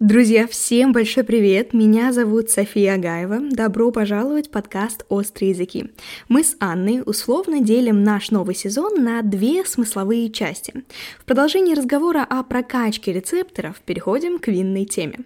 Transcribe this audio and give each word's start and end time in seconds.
Друзья, 0.00 0.46
всем 0.46 0.92
большой 0.92 1.24
привет! 1.24 1.74
Меня 1.74 2.14
зовут 2.14 2.48
София 2.48 2.94
Агаева. 2.94 3.38
Добро 3.50 3.90
пожаловать 3.90 4.48
в 4.48 4.50
подкаст 4.50 5.04
«Острые 5.10 5.50
языки». 5.50 5.90
Мы 6.26 6.42
с 6.42 6.56
Анной 6.58 7.02
условно 7.04 7.60
делим 7.60 8.02
наш 8.02 8.30
новый 8.30 8.54
сезон 8.54 9.04
на 9.04 9.20
две 9.20 9.62
смысловые 9.66 10.30
части. 10.30 10.84
В 11.18 11.26
продолжении 11.26 11.74
разговора 11.74 12.26
о 12.26 12.42
прокачке 12.44 13.12
рецепторов 13.12 13.82
переходим 13.84 14.38
к 14.38 14.48
винной 14.48 14.86
теме. 14.86 15.18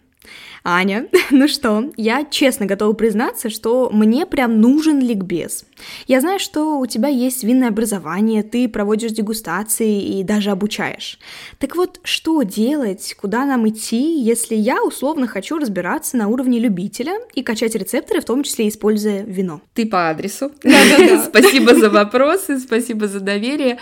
Аня, 0.62 1.08
ну 1.30 1.46
что, 1.48 1.90
я 1.96 2.24
честно 2.24 2.66
готова 2.66 2.92
признаться, 2.94 3.50
что 3.50 3.90
мне 3.92 4.24
прям 4.26 4.60
нужен 4.60 5.00
ликбез. 5.00 5.66
Я 6.06 6.20
знаю, 6.20 6.38
что 6.38 6.78
у 6.78 6.86
тебя 6.86 7.08
есть 7.08 7.44
винное 7.44 7.68
образование, 7.68 8.42
ты 8.42 8.68
проводишь 8.68 9.12
дегустации 9.12 10.18
и 10.18 10.24
даже 10.24 10.50
обучаешь. 10.50 11.18
Так 11.58 11.76
вот, 11.76 12.00
что 12.02 12.42
делать, 12.42 13.14
куда 13.20 13.44
нам 13.44 13.68
идти, 13.68 14.20
если 14.20 14.54
я 14.54 14.82
условно 14.82 15.26
хочу 15.26 15.58
разбираться 15.58 16.16
на 16.16 16.28
уровне 16.28 16.58
любителя 16.58 17.18
и 17.34 17.42
качать 17.42 17.74
рецепторы, 17.74 18.20
в 18.20 18.24
том 18.24 18.42
числе 18.42 18.68
используя 18.68 19.22
вино? 19.22 19.60
Ты 19.74 19.86
по 19.86 20.08
адресу. 20.08 20.50
Спасибо 20.62 21.74
за 21.74 21.90
вопросы, 21.90 22.58
спасибо 22.58 23.06
за 23.06 23.20
доверие. 23.20 23.78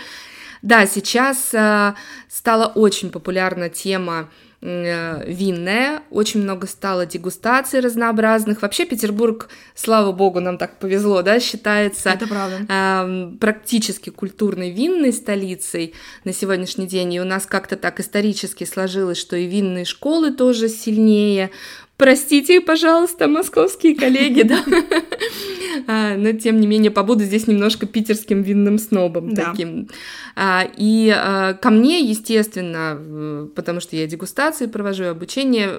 Да, 0.61 0.85
сейчас 0.85 1.53
э, 1.53 1.93
стала 2.29 2.67
очень 2.67 3.11
популярна 3.11 3.69
тема 3.69 4.29
винная, 4.63 6.03
очень 6.09 6.41
много 6.41 6.67
стало 6.67 7.05
дегустаций 7.05 7.81
разнообразных. 7.81 8.61
Вообще 8.61 8.85
Петербург, 8.85 9.49
слава 9.75 10.13
богу, 10.13 10.39
нам 10.39 10.57
так 10.57 10.79
повезло, 10.79 11.21
да, 11.21 11.41
считается 11.41 12.11
Это 12.11 12.27
правда. 12.27 12.65
Э, 12.69 13.31
практически 13.39 14.09
культурной 14.09 14.71
винной 14.71 15.11
столицей 15.11 15.93
на 16.23 16.31
сегодняшний 16.31 16.87
день. 16.87 17.13
И 17.13 17.19
у 17.19 17.25
нас 17.25 17.45
как-то 17.45 17.75
так 17.75 17.99
исторически 17.99 18.63
сложилось, 18.63 19.17
что 19.17 19.35
и 19.35 19.47
винные 19.47 19.83
школы 19.83 20.31
тоже 20.31 20.69
сильнее. 20.69 21.51
Простите, 21.97 22.61
пожалуйста, 22.61 23.27
московские 23.27 23.95
коллеги, 23.95 24.43
да. 24.43 24.63
А, 25.87 26.15
но 26.15 26.31
тем 26.33 26.59
не 26.59 26.67
менее 26.67 26.91
побуду 26.91 27.23
здесь 27.23 27.47
немножко 27.47 27.85
питерским 27.85 28.41
винным 28.41 28.77
снобом 28.77 29.33
да. 29.33 29.51
таким. 29.51 29.89
А, 30.35 30.67
и 30.77 31.13
а, 31.15 31.53
ко 31.53 31.69
мне, 31.69 32.01
естественно, 32.01 33.49
потому 33.55 33.79
что 33.79 33.95
я 33.95 34.07
дегустации 34.07 34.67
провожу, 34.67 35.05
обучение, 35.05 35.71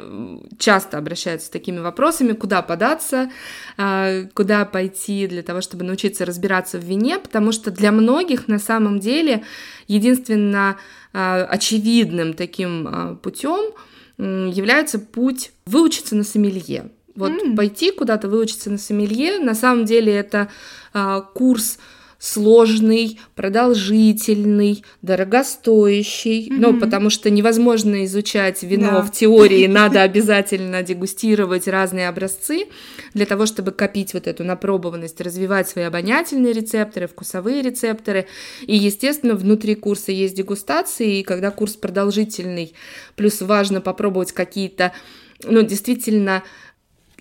часто 0.58 0.98
обращаются 0.98 1.48
с 1.48 1.50
такими 1.50 1.78
вопросами, 1.78 2.32
куда 2.32 2.62
податься, 2.62 3.30
куда 3.76 4.64
пойти 4.64 5.26
для 5.26 5.42
того, 5.42 5.60
чтобы 5.60 5.84
научиться 5.84 6.24
разбираться 6.24 6.78
в 6.78 6.84
вине, 6.84 7.18
потому 7.18 7.52
что 7.52 7.70
для 7.70 7.92
многих 7.92 8.48
на 8.48 8.58
самом 8.58 9.00
деле 9.00 9.44
единственно 9.88 10.76
очевидным 11.12 12.34
таким 12.34 13.18
путем 13.22 13.72
является 14.18 14.98
путь 14.98 15.52
выучиться 15.66 16.14
на 16.14 16.24
сомелье. 16.24 16.90
Вот 17.16 17.32
mm. 17.32 17.56
пойти 17.56 17.90
куда-то 17.90 18.28
выучиться 18.28 18.70
на 18.70 18.78
сомелье, 18.78 19.38
на 19.38 19.54
самом 19.54 19.84
деле 19.84 20.12
это 20.12 20.48
а, 20.92 21.20
курс 21.20 21.78
сложный, 22.24 23.20
продолжительный, 23.34 24.82
дорогостоящий, 25.02 26.48
mm-hmm. 26.48 26.56
ну, 26.58 26.80
потому 26.80 27.10
что 27.10 27.28
невозможно 27.28 28.06
изучать 28.06 28.62
вино 28.62 28.92
да. 28.92 29.02
в 29.02 29.12
теории, 29.12 29.66
надо 29.66 30.00
обязательно 30.00 30.82
дегустировать 30.82 31.68
разные 31.68 32.08
образцы 32.08 32.68
для 33.12 33.26
того, 33.26 33.44
чтобы 33.44 33.72
копить 33.72 34.14
вот 34.14 34.26
эту 34.26 34.42
напробованность, 34.42 35.20
развивать 35.20 35.68
свои 35.68 35.84
обонятельные 35.84 36.54
рецепторы, 36.54 37.08
вкусовые 37.08 37.60
рецепторы, 37.60 38.26
и, 38.62 38.74
естественно, 38.74 39.34
внутри 39.34 39.74
курса 39.74 40.10
есть 40.10 40.34
дегустации, 40.34 41.18
и 41.18 41.24
когда 41.24 41.50
курс 41.50 41.74
продолжительный, 41.76 42.72
плюс 43.16 43.42
важно 43.42 43.82
попробовать 43.82 44.32
какие-то, 44.32 44.94
ну, 45.42 45.60
действительно, 45.60 46.42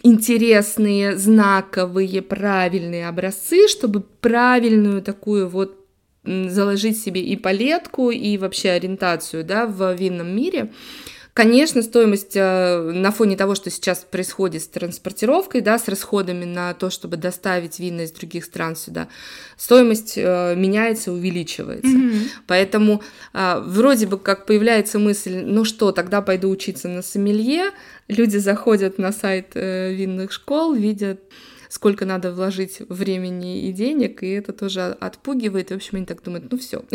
интересные, 0.03 1.17
знаковые, 1.17 2.21
правильные 2.21 3.07
образцы, 3.07 3.67
чтобы 3.67 4.01
правильную 4.01 5.01
такую 5.01 5.47
вот 5.47 5.79
заложить 6.25 7.01
себе 7.01 7.21
и 7.21 7.35
палетку, 7.35 8.11
и 8.11 8.37
вообще 8.37 8.71
ориентацию 8.71 9.43
да, 9.43 9.65
в 9.65 9.93
винном 9.93 10.35
мире. 10.35 10.71
Конечно, 11.33 11.81
стоимость 11.81 12.35
э, 12.35 12.91
на 12.93 13.11
фоне 13.11 13.35
того, 13.35 13.55
что 13.55 13.71
сейчас 13.71 14.05
происходит 14.09 14.61
с 14.61 14.67
транспортировкой, 14.67 15.61
да, 15.61 15.79
с 15.79 15.87
расходами 15.87 16.45
на 16.45 16.75
то, 16.75 16.91
чтобы 16.91 17.17
доставить 17.17 17.79
вина 17.79 18.01
из 18.03 18.11
других 18.11 18.45
стран 18.45 18.75
сюда, 18.75 19.07
стоимость 19.57 20.13
э, 20.15 20.53
меняется, 20.55 21.11
увеличивается. 21.11 21.87
Mm-hmm. 21.87 22.27
Поэтому 22.45 23.01
э, 23.33 23.63
вроде 23.65 24.05
бы 24.05 24.19
как 24.19 24.45
появляется 24.45 24.99
мысль, 24.99 25.41
ну 25.43 25.65
что, 25.65 25.91
тогда 25.91 26.21
пойду 26.21 26.51
учиться 26.51 26.87
на 26.87 27.01
сомелье, 27.01 27.71
люди 28.07 28.37
заходят 28.37 28.99
на 28.99 29.11
сайт 29.11 29.55
винных 29.55 30.31
школ, 30.31 30.73
видят 30.73 31.19
сколько 31.73 32.05
надо 32.05 32.31
вложить 32.31 32.81
времени 32.87 33.67
и 33.67 33.71
денег, 33.71 34.21
и 34.21 34.29
это 34.29 34.53
тоже 34.53 34.95
отпугивает. 34.99 35.71
В 35.71 35.73
общем, 35.73 35.95
они 35.95 36.05
так 36.05 36.21
думают, 36.21 36.51
ну 36.51 36.59
все, 36.59 36.85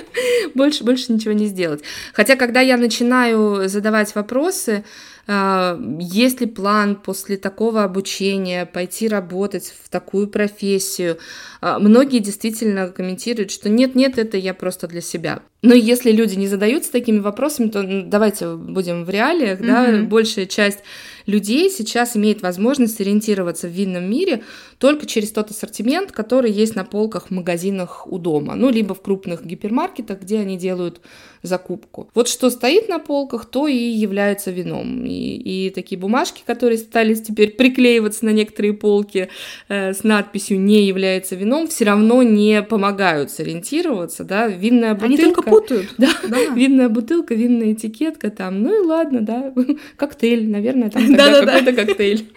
больше, 0.54 0.84
больше 0.84 1.12
ничего 1.12 1.34
не 1.34 1.44
сделать. 1.44 1.82
Хотя, 2.14 2.36
когда 2.36 2.60
я 2.60 2.78
начинаю 2.78 3.68
задавать 3.68 4.14
вопросы, 4.14 4.84
а, 5.26 5.78
есть 6.00 6.40
ли 6.40 6.46
план 6.46 6.96
после 6.96 7.36
такого 7.36 7.84
обучения 7.84 8.64
пойти 8.64 9.06
работать 9.06 9.74
в 9.84 9.90
такую 9.90 10.28
профессию? 10.28 11.18
А, 11.60 11.78
многие 11.78 12.20
действительно 12.20 12.88
комментируют, 12.88 13.50
что 13.50 13.68
нет-нет, 13.68 14.16
это 14.16 14.38
я 14.38 14.54
просто 14.54 14.88
для 14.88 15.02
себя. 15.02 15.42
Но 15.62 15.74
если 15.74 16.10
люди 16.10 16.34
не 16.34 16.48
задаются 16.48 16.90
такими 16.90 17.20
вопросами, 17.20 17.68
то 17.68 17.82
давайте 18.04 18.56
будем 18.56 19.04
в 19.04 19.10
реалиях, 19.10 19.60
mm-hmm. 19.60 19.66
да, 19.66 20.02
большая 20.02 20.46
часть 20.46 20.80
людей 21.26 21.70
сейчас 21.70 22.16
имеет 22.16 22.42
возможность 22.42 23.00
ориентироваться 23.00 23.68
в 23.68 23.70
винном 23.70 24.10
мире 24.10 24.42
только 24.78 25.06
через 25.06 25.30
тот 25.30 25.50
ассортимент, 25.50 26.10
который 26.10 26.50
есть 26.50 26.74
на 26.74 26.84
полках 26.84 27.28
в 27.28 27.30
магазинах 27.30 28.06
у 28.10 28.18
дома, 28.18 28.56
ну, 28.56 28.70
либо 28.70 28.94
в 28.94 29.00
крупных 29.00 29.44
гипермаркетах, 29.44 30.20
где 30.20 30.40
они 30.40 30.56
делают 30.56 31.00
закупку. 31.42 32.10
Вот 32.14 32.28
что 32.28 32.50
стоит 32.50 32.88
на 32.88 32.98
полках, 32.98 33.46
то 33.46 33.66
и 33.68 33.76
является 33.76 34.50
вином. 34.50 35.04
И, 35.04 35.66
и 35.66 35.70
такие 35.70 35.98
бумажки, 35.98 36.42
которые 36.46 36.78
стали 36.78 37.14
теперь 37.14 37.52
приклеиваться 37.52 38.24
на 38.24 38.30
некоторые 38.30 38.74
полки 38.74 39.28
э, 39.68 39.92
с 39.92 40.02
надписью 40.02 40.60
«не 40.60 40.86
является 40.86 41.36
вином», 41.36 41.68
все 41.68 41.84
равно 41.84 42.22
не 42.22 42.62
помогают 42.62 43.30
сориентироваться, 43.30 44.24
да, 44.24 44.48
винная 44.48 44.94
бутылка. 44.94 45.06
Они 45.06 45.16
только 45.16 45.42
путают. 45.60 45.94
Да, 45.98 46.10
да. 46.28 46.46
винная 46.54 46.88
бутылка, 46.88 47.34
винная 47.34 47.72
этикетка 47.72 48.30
там, 48.30 48.62
ну 48.62 48.82
и 48.82 48.86
ладно, 48.86 49.20
да, 49.20 49.52
коктейль, 49.96 50.48
наверное, 50.48 50.90
там 50.90 51.14
какой-то 51.14 51.72
коктейль. 51.72 52.28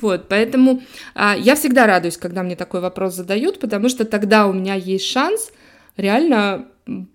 Вот, 0.00 0.28
поэтому 0.28 0.82
а, 1.14 1.34
я 1.38 1.54
всегда 1.54 1.86
радуюсь, 1.86 2.18
когда 2.18 2.42
мне 2.42 2.56
такой 2.56 2.80
вопрос 2.80 3.14
задают, 3.14 3.58
потому 3.58 3.88
что 3.88 4.04
тогда 4.04 4.46
у 4.46 4.52
меня 4.52 4.74
есть 4.74 5.06
шанс 5.06 5.50
реально 5.96 6.66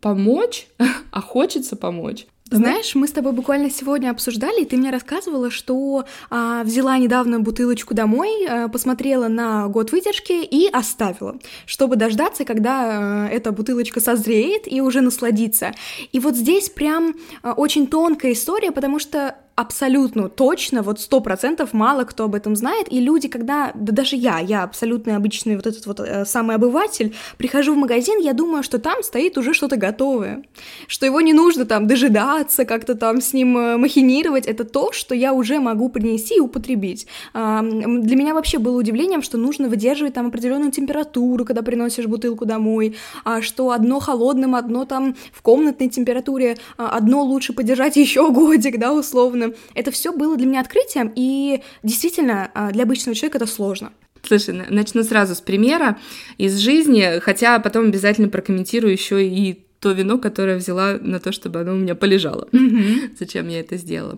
помочь, 0.01 0.67
а 1.11 1.21
хочется 1.21 1.75
помочь. 1.75 2.25
Знаешь, 2.51 2.93
мы 2.93 3.07
с 3.07 3.11
тобой 3.11 3.31
буквально 3.31 3.69
сегодня 3.71 4.11
обсуждали, 4.11 4.61
и 4.61 4.65
ты 4.65 4.77
мне 4.77 4.91
рассказывала, 4.91 5.49
что 5.49 6.05
а, 6.29 6.63
взяла 6.63 6.97
недавно 6.97 7.39
бутылочку 7.39 7.93
домой, 7.93 8.45
а, 8.47 8.67
посмотрела 8.67 9.27
на 9.27 9.67
год 9.69 9.91
выдержки 9.91 10.33
и 10.33 10.67
оставила, 10.67 11.39
чтобы 11.65 11.95
дождаться, 11.95 12.45
когда 12.45 13.25
а, 13.25 13.27
эта 13.29 13.51
бутылочка 13.51 13.99
созреет 13.99 14.71
и 14.71 14.81
уже 14.81 15.01
насладиться. 15.01 15.71
И 16.11 16.19
вот 16.19 16.35
здесь 16.35 16.69
прям 16.69 17.15
а, 17.41 17.53
очень 17.53 17.87
тонкая 17.87 18.33
история, 18.33 18.71
потому 18.71 18.99
что 18.99 19.35
абсолютно 19.55 20.29
точно, 20.29 20.81
вот 20.81 20.99
сто 20.99 21.21
процентов 21.21 21.73
мало 21.73 22.05
кто 22.05 22.23
об 22.23 22.35
этом 22.35 22.55
знает, 22.55 22.91
и 22.91 22.99
люди, 22.99 23.27
когда, 23.27 23.71
да 23.75 23.93
даже 23.93 24.15
я, 24.15 24.39
я 24.39 24.63
абсолютно 24.63 25.15
обычный 25.15 25.55
вот 25.55 25.67
этот 25.67 25.85
вот 25.85 25.99
э, 25.99 26.25
самый 26.25 26.55
обыватель, 26.55 27.13
прихожу 27.37 27.75
в 27.75 27.77
магазин, 27.77 28.19
я 28.19 28.33
думаю, 28.33 28.63
что 28.63 28.79
там 28.79 29.03
стоит 29.03 29.37
уже 29.37 29.53
что-то 29.53 29.77
готовое, 29.77 30.43
что 30.87 31.05
его 31.05 31.21
не 31.21 31.33
нужно 31.33 31.65
там 31.65 31.87
дожидаться, 31.87 32.65
как-то 32.65 32.95
там 32.95 33.21
с 33.21 33.33
ним 33.33 33.55
э, 33.57 33.77
махинировать, 33.77 34.47
это 34.47 34.63
то, 34.63 34.91
что 34.91 35.13
я 35.13 35.33
уже 35.33 35.59
могу 35.59 35.89
принести 35.89 36.37
и 36.37 36.39
употребить. 36.39 37.05
Э, 37.35 37.59
для 37.61 38.15
меня 38.15 38.33
вообще 38.33 38.57
было 38.57 38.79
удивлением, 38.79 39.21
что 39.21 39.37
нужно 39.37 39.69
выдерживать 39.69 40.15
там 40.15 40.27
определенную 40.27 40.71
температуру, 40.71 41.45
когда 41.45 41.61
приносишь 41.61 42.07
бутылку 42.07 42.45
домой, 42.45 42.95
а 43.23 43.43
что 43.43 43.69
одно 43.69 43.99
холодным, 43.99 44.55
одно 44.55 44.85
там 44.85 45.15
в 45.31 45.43
комнатной 45.43 45.89
температуре, 45.89 46.57
а 46.77 46.89
одно 46.89 47.21
лучше 47.21 47.53
подержать 47.53 47.95
еще 47.97 48.31
годик, 48.31 48.79
да, 48.79 48.93
условно, 48.93 49.42
условно. 49.43 49.55
Это 49.75 49.91
все 49.91 50.11
было 50.13 50.37
для 50.37 50.47
меня 50.47 50.61
открытием, 50.61 51.11
и 51.15 51.61
действительно 51.83 52.51
а, 52.53 52.71
для 52.71 52.83
обычного 52.83 53.15
человека 53.15 53.37
это 53.37 53.47
сложно. 53.47 53.91
Слушай, 54.25 54.55
начну 54.69 55.03
сразу 55.03 55.35
с 55.35 55.41
примера 55.41 55.97
из 56.37 56.57
жизни, 56.57 57.19
хотя 57.19 57.59
потом 57.59 57.87
обязательно 57.87 58.29
прокомментирую 58.29 58.93
еще 58.93 59.27
и 59.27 59.65
то 59.81 59.91
вино, 59.91 60.17
которое 60.17 60.55
взяла 60.55 60.93
на 60.93 61.19
то, 61.19 61.33
чтобы 61.33 61.59
оно 61.59 61.73
у 61.73 61.75
меня 61.75 61.93
полежало. 61.93 62.47
Mm-hmm. 62.53 63.15
Зачем 63.19 63.49
я 63.49 63.59
это 63.59 63.75
сделала? 63.75 64.17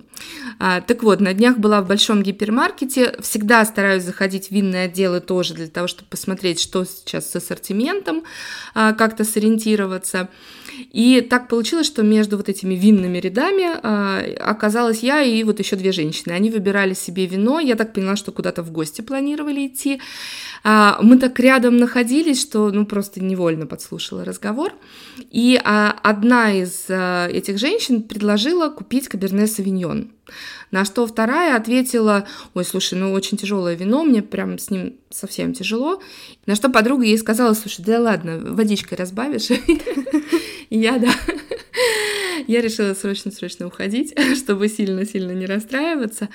А, 0.59 0.79
так 0.81 1.01
вот, 1.01 1.21
на 1.21 1.33
днях 1.33 1.57
была 1.57 1.81
в 1.81 1.87
большом 1.87 2.21
гипермаркете. 2.21 3.15
Всегда 3.19 3.65
стараюсь 3.65 4.03
заходить 4.03 4.49
в 4.49 4.51
винные 4.51 4.85
отделы 4.85 5.21
тоже 5.21 5.55
для 5.55 5.65
того, 5.65 5.87
чтобы 5.87 6.07
посмотреть, 6.07 6.59
что 6.59 6.85
сейчас 6.85 7.31
с 7.31 7.35
ассортиментом, 7.35 8.25
а, 8.75 8.93
как-то 8.93 9.23
сориентироваться. 9.23 10.29
И 10.91 11.21
так 11.21 11.47
получилось, 11.47 11.87
что 11.87 12.03
между 12.03 12.37
вот 12.37 12.49
этими 12.49 12.75
винными 12.75 13.17
рядами 13.17 13.65
а, 13.81 14.23
оказалась 14.39 15.03
я 15.03 15.21
и 15.21 15.43
вот 15.43 15.59
еще 15.59 15.75
две 15.75 15.91
женщины. 15.91 16.33
Они 16.33 16.49
выбирали 16.49 16.93
себе 16.93 17.25
вино. 17.25 17.59
Я 17.59 17.75
так 17.75 17.93
поняла, 17.93 18.15
что 18.15 18.31
куда-то 18.31 18.63
в 18.63 18.71
гости 18.71 19.01
планировали 19.01 19.67
идти. 19.67 20.01
А, 20.63 20.97
мы 21.01 21.17
так 21.17 21.39
рядом 21.39 21.77
находились, 21.77 22.41
что 22.41 22.71
ну 22.71 22.85
просто 22.85 23.23
невольно 23.23 23.65
подслушала 23.65 24.25
разговор. 24.25 24.73
И 25.31 25.59
а, 25.63 25.95
одна 26.03 26.51
из 26.53 26.85
этих 26.89 27.57
женщин 27.57 28.03
предложила 28.03 28.69
купить 28.69 29.07
каберне 29.07 29.47
савиньон. 29.47 30.14
На 30.71 30.85
что 30.85 31.05
вторая 31.07 31.55
ответила, 31.55 32.27
ой, 32.53 32.65
слушай, 32.65 32.97
ну 32.97 33.11
очень 33.11 33.37
тяжелое 33.37 33.75
вино, 33.75 34.03
мне 34.03 34.21
прям 34.21 34.57
с 34.57 34.69
ним 34.69 34.95
совсем 35.09 35.53
тяжело. 35.53 36.01
На 36.45 36.55
что 36.55 36.69
подруга 36.69 37.03
ей 37.03 37.17
сказала, 37.17 37.53
слушай, 37.53 37.83
да 37.83 37.99
ладно, 37.99 38.39
водичкой 38.39 38.97
разбавишь. 38.97 39.49
Я, 40.69 40.97
да, 40.97 41.11
я 42.47 42.61
решила 42.61 42.93
срочно-срочно 42.93 43.67
уходить, 43.67 44.13
чтобы 44.35 44.67
сильно-сильно 44.67 45.31
не 45.31 45.45
расстраиваться. 45.45 46.29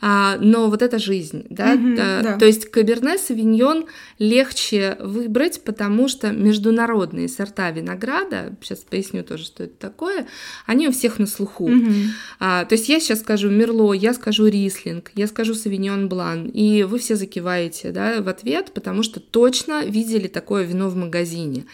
А, 0.00 0.36
но 0.40 0.68
вот 0.68 0.82
это 0.82 0.98
жизнь, 0.98 1.46
да? 1.50 1.74
Mm-hmm, 1.74 1.98
а, 2.00 2.22
да. 2.22 2.38
То 2.38 2.46
есть 2.46 2.70
каберне 2.70 3.18
савиньон 3.18 3.86
легче 4.18 4.96
выбрать, 5.00 5.62
потому 5.62 6.08
что 6.08 6.30
международные 6.30 7.28
сорта 7.28 7.70
винограда, 7.70 8.54
сейчас 8.62 8.80
поясню 8.80 9.22
тоже, 9.22 9.44
что 9.44 9.64
это 9.64 9.74
такое, 9.78 10.26
они 10.66 10.88
у 10.88 10.92
всех 10.92 11.18
на 11.18 11.26
слуху. 11.26 11.68
Mm-hmm. 11.68 12.04
А, 12.40 12.64
то 12.64 12.74
есть 12.74 12.88
я 12.88 13.00
сейчас 13.00 13.20
скажу 13.20 13.50
Мерло, 13.50 13.92
я 13.92 14.14
скажу 14.14 14.46
Рислинг, 14.46 15.10
я 15.14 15.26
скажу 15.26 15.54
Савиньон 15.54 16.08
Блан, 16.08 16.46
и 16.48 16.82
вы 16.82 16.98
все 16.98 17.16
закиваете 17.16 17.92
да, 17.92 18.20
в 18.20 18.28
ответ, 18.28 18.72
потому 18.72 19.02
что 19.02 19.20
точно 19.20 19.84
видели 19.84 20.28
такое 20.28 20.64
вино 20.64 20.88
в 20.88 20.96
магазине. 20.96 21.66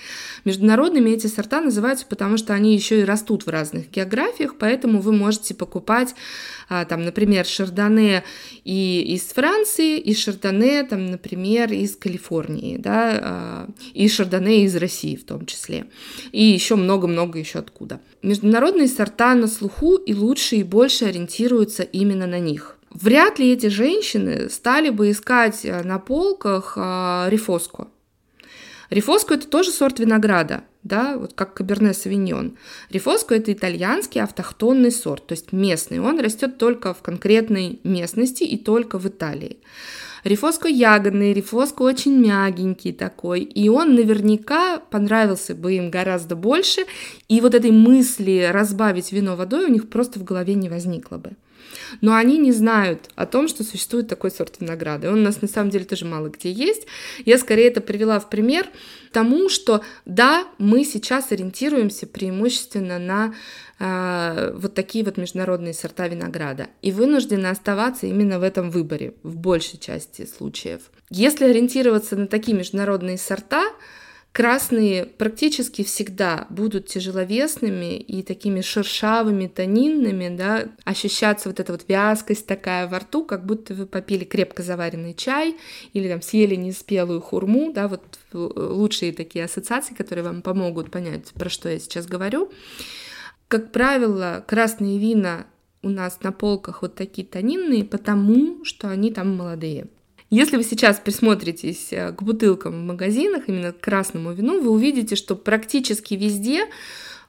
Международными 0.45 1.11
эти 1.11 1.27
сорта 1.27 1.61
называются, 1.61 2.07
потому 2.07 2.37
что 2.37 2.55
они 2.55 2.75
еще 2.75 3.01
и 3.01 3.05
растут 3.05 3.47
в 3.47 3.49
разных 3.49 3.82
географиях, 3.91 4.57
поэтому 4.59 5.01
вы 5.01 5.13
можете 5.13 5.55
покупать, 5.55 6.15
а, 6.69 6.85
там, 6.85 7.05
например, 7.05 7.47
шардоне 7.47 8.25
и 8.65 9.03
из 9.15 9.23
Франции, 9.23 9.99
и 9.99 10.15
шардоне, 10.15 10.85
там, 10.85 11.07
например, 11.07 11.73
из 11.73 11.97
Калифорнии, 11.97 12.77
да, 12.77 13.19
а, 13.23 13.69
и 13.95 14.09
шардоне 14.09 14.65
из 14.65 14.77
России 14.77 15.17
в 15.17 15.25
том 15.25 15.47
числе, 15.47 15.87
и 16.33 16.43
еще 16.43 16.77
много-много 16.77 17.39
еще 17.39 17.59
откуда. 17.59 18.01
Международные 18.23 18.89
сорта 18.89 19.35
на 19.35 19.49
слуху 19.49 19.97
и 19.97 20.15
лучше 20.15 20.57
и 20.57 20.63
больше 20.63 21.07
ориентируются 21.07 21.83
именно 21.83 22.27
на 22.27 22.39
них. 22.39 22.79
Вряд 22.95 23.39
ли 23.39 23.53
эти 23.53 23.67
женщины 23.67 24.51
стали 24.51 24.91
бы 24.91 25.11
искать 25.11 25.65
э, 25.65 25.83
на 25.83 25.99
полках 25.99 26.75
а, 26.77 27.27
рифоску. 27.31 27.89
Рифоско 28.93 29.35
это 29.35 29.49
тоже 29.49 29.71
сорт 29.71 30.01
винограда, 30.01 30.65
да, 30.83 31.17
вот 31.17 31.33
как 31.33 31.55
каберне 31.55 31.95
савиньон. 31.95 32.59
Рифоско 32.91 33.35
это 33.35 33.51
итальянский 33.51 34.21
автохтонный 34.21 34.93
сорт, 34.93 35.29
то 35.29 35.33
есть 35.33 35.51
местный. 35.51 35.99
Он 35.99 36.21
растет 36.21 36.59
только 36.59 36.93
в 36.93 37.01
конкретной 37.01 37.81
местности 37.85 38.45
и 38.45 38.59
только 38.59 38.99
в 38.99 39.09
Италии. 39.09 39.61
Рифоско 40.25 40.69
ягодный, 40.69 41.33
рифоско 41.33 41.81
очень 41.81 42.21
мягенький 42.21 42.93
такой, 42.93 43.41
и 43.41 43.71
он 43.71 43.95
наверняка 43.95 44.79
понравился 44.79 45.55
бы 45.55 45.73
им 45.73 45.91
гораздо 45.91 46.37
больше, 46.37 46.83
и 47.29 47.41
вот 47.41 47.55
этой 47.55 47.71
мысли 47.71 48.47
разбавить 48.53 49.11
вино 49.11 49.37
водой 49.37 49.65
у 49.65 49.73
них 49.73 49.89
просто 49.89 50.21
в 50.21 50.25
голове 50.25 50.53
не 50.53 50.69
возникло 50.69 51.17
бы 51.17 51.31
но 52.01 52.15
они 52.15 52.39
не 52.39 52.53
знают 52.53 53.11
о 53.15 53.27
том, 53.27 53.49
что 53.49 53.65
существует 53.65 54.09
такой 54.09 54.31
сорт 54.31 54.57
винограда. 54.61 55.07
И 55.07 55.11
он 55.11 55.21
у 55.21 55.23
нас 55.23 55.43
на 55.43 55.49
самом 55.49 55.71
деле 55.71 55.85
тоже 55.85 56.05
мало 56.05 56.29
где 56.29 56.51
есть. 56.51 56.87
Я 57.25 57.39
скорее 57.39 57.69
это 57.69 57.81
привела 57.81 58.19
в 58.21 58.29
пример 58.29 58.67
тому, 59.13 59.49
что 59.49 59.83
да, 60.05 60.47
мы 60.59 60.85
сейчас 60.85 61.33
ориентируемся 61.33 62.07
преимущественно 62.07 62.99
на 62.99 63.35
э, 63.79 64.55
вот 64.57 64.75
такие 64.75 65.05
вот 65.05 65.17
международные 65.17 65.75
сорта 65.75 66.09
винограда 66.09 66.69
и 66.81 66.93
вынуждены 66.93 67.47
оставаться 67.47 68.07
именно 68.07 68.39
в 68.39 68.43
этом 68.43 68.71
выборе 68.71 69.15
в 69.23 69.37
большей 69.37 69.79
части 69.79 70.27
случаев. 70.27 70.83
Если 71.11 71.45
ориентироваться 71.45 72.17
на 72.17 72.27
такие 72.27 72.57
международные 72.57 73.19
сорта, 73.19 73.65
Красные 74.33 75.05
практически 75.05 75.85
всегда 75.85 76.47
будут 76.49 76.87
тяжеловесными 76.87 77.99
и 77.99 78.23
такими 78.23 78.63
шершавыми, 78.63 79.47
тонинными, 79.47 80.35
да, 80.35 80.69
ощущаться 80.85 81.51
вот 81.51 81.61
эта 81.61 81.73
вот 81.73 81.85
вязкость 81.87 82.47
такая 82.47 82.89
во 82.89 83.01
рту, 83.01 83.27
как 83.27 83.45
будто 83.45 83.75
вы 83.75 83.85
попили 83.85 84.25
крепко 84.25 84.63
заваренный 84.63 85.13
чай 85.13 85.57
или 85.93 86.09
там 86.09 86.23
съели 86.23 86.55
неспелую 86.55 87.21
хурму, 87.21 87.75
да, 87.75 87.89
вот 87.89 88.03
лучшие 88.33 89.13
такие 89.13 89.45
ассоциации, 89.45 89.93
которые 89.93 90.25
вам 90.25 90.41
помогут 90.41 90.91
понять, 90.91 91.31
про 91.35 91.51
что 91.51 91.69
я 91.69 91.79
сейчас 91.79 92.07
говорю. 92.07 92.51
Как 93.49 93.71
правило, 93.71 94.43
красные 94.49 94.99
вина 94.99 95.47
у 95.83 95.91
нас 95.91 96.23
на 96.23 96.33
полках 96.33 96.81
вот 96.81 96.95
такие 96.95 97.27
тонинные, 97.27 97.85
потому 97.85 98.65
что 98.65 98.89
они 98.89 99.13
там 99.13 99.37
молодые. 99.37 99.89
Если 100.33 100.57
вы 100.57 100.63
сейчас 100.63 100.99
присмотритесь 100.99 101.89
э, 101.91 102.11
к 102.11 102.23
бутылкам 102.23 102.73
в 102.73 102.85
магазинах, 102.87 103.43
именно 103.49 103.73
к 103.73 103.81
красному 103.81 104.33
вину, 104.33 104.63
вы 104.63 104.71
увидите, 104.71 105.15
что 105.15 105.37
практически 105.37 106.15
везде 106.15 106.69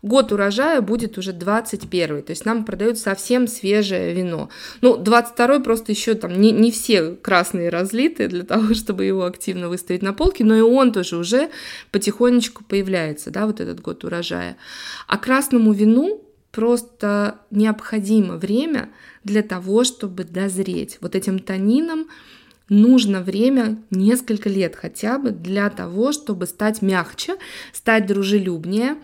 год 0.02 0.32
урожая 0.32 0.80
будет 0.80 1.18
уже 1.18 1.34
21 1.34 2.24
то 2.24 2.32
есть 2.32 2.46
нам 2.46 2.64
продают 2.64 2.98
совсем 2.98 3.50
свежее 3.50 4.14
вино. 4.14 4.48
Ну, 4.80 4.96
22 4.96 5.60
просто 5.60 5.92
еще 5.92 6.14
там 6.14 6.40
не, 6.40 6.52
не 6.52 6.72
все 6.72 7.16
красные 7.16 7.68
разлиты 7.68 8.30
для 8.30 8.44
того, 8.46 8.74
чтобы 8.74 9.04
его 9.04 9.26
активно 9.26 9.68
выставить 9.68 10.02
на 10.02 10.14
полке, 10.14 10.46
но 10.46 10.56
и 10.56 10.62
он 10.62 10.94
тоже 10.94 11.18
уже 11.18 11.50
потихонечку 11.92 12.64
появляется, 12.64 13.32
да, 13.32 13.48
вот 13.48 13.60
этот 13.60 13.82
год 13.82 14.06
урожая. 14.06 14.56
А 15.08 15.18
красному 15.18 15.74
вину 15.74 16.24
просто 16.54 17.40
необходимо 17.52 18.38
время 18.38 18.92
для 19.26 19.42
того, 19.42 19.84
чтобы 19.84 20.24
дозреть 20.24 21.00
вот 21.02 21.16
этим 21.16 21.40
танином, 21.40 22.08
нужно 22.70 23.22
время, 23.22 23.78
несколько 23.90 24.50
лет 24.50 24.76
хотя 24.76 25.18
бы, 25.18 25.32
для 25.32 25.70
того, 25.70 26.12
чтобы 26.12 26.46
стать 26.46 26.82
мягче, 26.82 27.36
стать 27.72 28.06
дружелюбнее. 28.06 28.96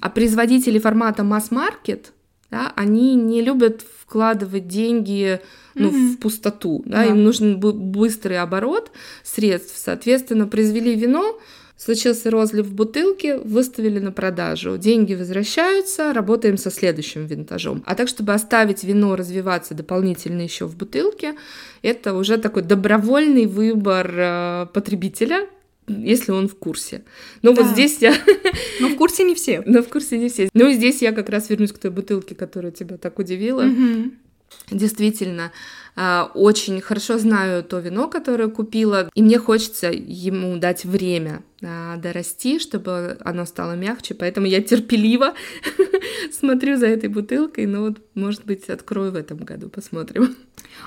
А 0.00 0.10
производители 0.10 0.78
формата 0.78 1.24
масс-маркет, 1.24 2.12
да, 2.50 2.72
они 2.76 3.14
не 3.14 3.42
любят 3.42 3.82
вкладывать 4.00 4.68
деньги 4.68 5.40
ну, 5.74 5.90
mm-hmm. 5.90 6.12
в 6.12 6.18
пустоту. 6.18 6.82
Да? 6.86 6.98
Да. 6.98 7.06
Им 7.06 7.24
нужен 7.24 7.58
быстрый 7.58 8.38
оборот 8.38 8.92
средств. 9.22 9.76
Соответственно, 9.76 10.46
произвели 10.46 10.94
вино, 10.94 11.40
Случился 11.76 12.30
розлив 12.30 12.66
в 12.66 12.72
бутылке, 12.72 13.36
выставили 13.38 13.98
на 13.98 14.12
продажу. 14.12 14.78
Деньги 14.78 15.14
возвращаются, 15.14 16.12
работаем 16.12 16.56
со 16.56 16.70
следующим 16.70 17.26
винтажом. 17.26 17.82
А 17.84 17.96
так, 17.96 18.08
чтобы 18.08 18.32
оставить 18.32 18.84
вино 18.84 19.16
развиваться 19.16 19.74
дополнительно 19.74 20.42
еще 20.42 20.66
в 20.66 20.76
бутылке, 20.76 21.34
это 21.82 22.14
уже 22.14 22.38
такой 22.38 22.62
добровольный 22.62 23.46
выбор 23.46 24.10
э, 24.14 24.66
потребителя, 24.72 25.48
если 25.88 26.30
он 26.30 26.48
в 26.48 26.56
курсе. 26.56 27.02
Но 27.42 27.52
да. 27.52 27.62
вот 27.62 27.72
здесь 27.72 27.98
я... 28.00 28.14
Но 28.80 28.88
в 28.88 28.96
курсе 28.96 29.24
не 29.24 29.34
все. 29.34 29.62
Но 29.66 29.82
в 29.82 29.88
курсе 29.88 30.16
не 30.16 30.28
все. 30.28 30.48
Ну, 30.54 30.70
здесь 30.72 31.02
я 31.02 31.10
как 31.10 31.28
раз 31.28 31.50
вернусь 31.50 31.72
к 31.72 31.78
той 31.78 31.90
бутылке, 31.90 32.36
которая 32.36 32.70
тебя 32.70 32.98
так 32.98 33.18
удивила. 33.18 33.64
Угу. 33.64 34.12
Действительно, 34.70 35.52
очень 36.34 36.80
хорошо 36.80 37.18
знаю 37.18 37.62
то 37.62 37.78
вино, 37.78 38.08
которое 38.08 38.48
купила, 38.48 39.08
и 39.14 39.22
мне 39.22 39.38
хочется 39.38 39.90
ему 39.92 40.56
дать 40.56 40.84
время 40.84 41.42
а, 41.62 41.96
дорасти, 41.96 42.58
чтобы 42.58 43.16
оно 43.20 43.46
стало 43.46 43.76
мягче, 43.76 44.14
поэтому 44.14 44.46
я 44.46 44.60
терпеливо 44.60 45.34
смотрю 46.32 46.76
за 46.76 46.86
этой 46.86 47.08
бутылкой, 47.08 47.66
но 47.66 47.82
вот, 47.82 47.98
может 48.14 48.44
быть, 48.44 48.68
открою 48.68 49.12
в 49.12 49.16
этом 49.16 49.38
году, 49.38 49.68
посмотрим. 49.68 50.36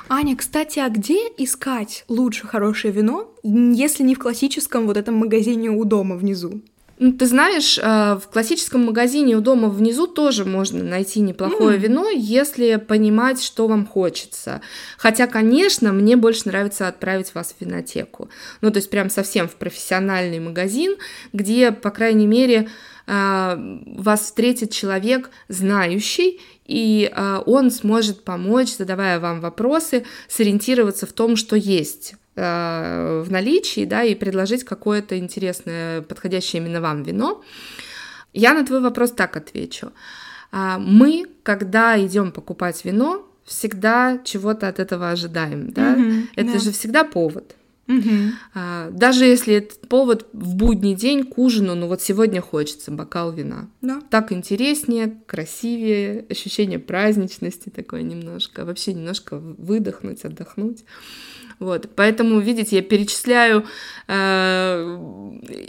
Аня, 0.10 0.36
кстати, 0.36 0.80
а 0.80 0.90
где 0.90 1.18
искать 1.38 2.04
лучше 2.10 2.46
хорошее 2.46 2.94
вино, 2.94 3.34
если 3.44 4.04
не 4.04 4.16
в 4.16 4.20
классическом 4.20 4.88
вот 4.88 4.98
этом 4.98 5.16
магазине 5.16 5.70
у 5.70 5.86
дома 5.86 6.16
внизу? 6.16 6.62
Ну, 7.00 7.12
ты 7.14 7.28
знаешь, 7.28 7.78
э, 7.78 8.16
в 8.16 8.28
классическом 8.28 8.86
магазине 8.86 9.36
у 9.36 9.42
дома 9.42 9.70
внизу 9.70 10.08
тоже 10.08 10.46
можно 10.46 10.84
найти 10.84 11.20
неплохое 11.20 11.78
mm. 11.78 11.80
вино, 11.80 12.10
если 12.10 12.78
понимать, 12.78 13.42
что 13.42 13.68
вам 13.68 13.86
хочется. 13.86 14.62
Хотя, 14.98 15.28
конечно, 15.28 15.94
мне 15.94 16.16
больше 16.16 16.44
нравится 16.48 16.88
отправить 16.88 17.36
вас 17.36 17.54
в 17.54 17.64
винотеку. 17.64 18.30
Ну, 18.62 18.72
то 18.72 18.78
есть 18.78 18.90
прям 18.90 19.12
совсем 19.12 19.48
в 19.48 19.56
профессиональный 19.56 20.40
магазин, 20.40 20.96
где, 21.34 21.72
по 21.72 21.92
крайней 21.92 22.26
мере, 22.26 22.68
э, 23.06 23.82
вас 23.86 24.22
встретит 24.22 24.72
человек 24.72 25.30
знающий, 25.50 26.42
и 26.66 27.12
э, 27.14 27.42
он 27.46 27.70
сможет 27.70 28.24
помочь, 28.24 28.76
задавая 28.76 29.20
вам 29.20 29.40
вопросы, 29.40 30.04
сориентироваться 30.28 31.06
в 31.06 31.14
том, 31.14 31.36
что 31.36 31.56
есть 31.56 32.16
в 32.38 33.28
наличии, 33.30 33.86
да, 33.86 34.04
и 34.04 34.16
предложить 34.16 34.64
какое-то 34.64 35.18
интересное, 35.18 36.02
подходящее 36.02 36.62
именно 36.62 36.82
вам 36.82 37.04
вино. 37.04 37.44
Я 38.34 38.54
на 38.54 38.66
твой 38.66 38.82
вопрос 38.82 39.12
так 39.12 39.36
отвечу. 39.36 39.92
А, 40.52 40.78
мы, 40.78 41.26
когда 41.44 42.00
идем 42.04 42.32
покупать 42.32 42.86
вино, 42.86 43.26
всегда 43.46 44.20
чего-то 44.24 44.68
от 44.68 44.80
этого 44.80 45.10
ожидаем, 45.10 45.72
да? 45.72 45.96
Mm-hmm, 45.96 46.24
это 46.36 46.54
да. 46.54 46.60
же 46.60 46.72
всегда 46.72 47.04
повод. 47.04 47.56
А, 48.54 48.90
даже 48.92 49.26
если 49.26 49.56
этот 49.56 49.88
повод 49.88 50.28
в 50.34 50.56
будний 50.56 50.94
день 50.94 51.24
к 51.24 51.38
ужину, 51.38 51.74
ну 51.76 51.88
вот 51.88 52.02
сегодня 52.02 52.42
хочется 52.42 52.92
бокал 52.92 53.32
вина. 53.32 53.70
Да. 53.82 54.02
Так 54.10 54.32
интереснее, 54.32 55.18
красивее, 55.26 56.26
ощущение 56.30 56.80
праздничности 56.80 57.70
такое 57.70 58.02
немножко, 58.02 58.66
вообще 58.66 58.94
немножко 58.94 59.38
выдохнуть, 59.40 60.26
отдохнуть. 60.26 60.84
Вот, 61.60 61.90
поэтому, 61.96 62.40
видите, 62.40 62.76
я 62.76 62.82
перечисляю 62.84 63.66
э, 64.08 64.98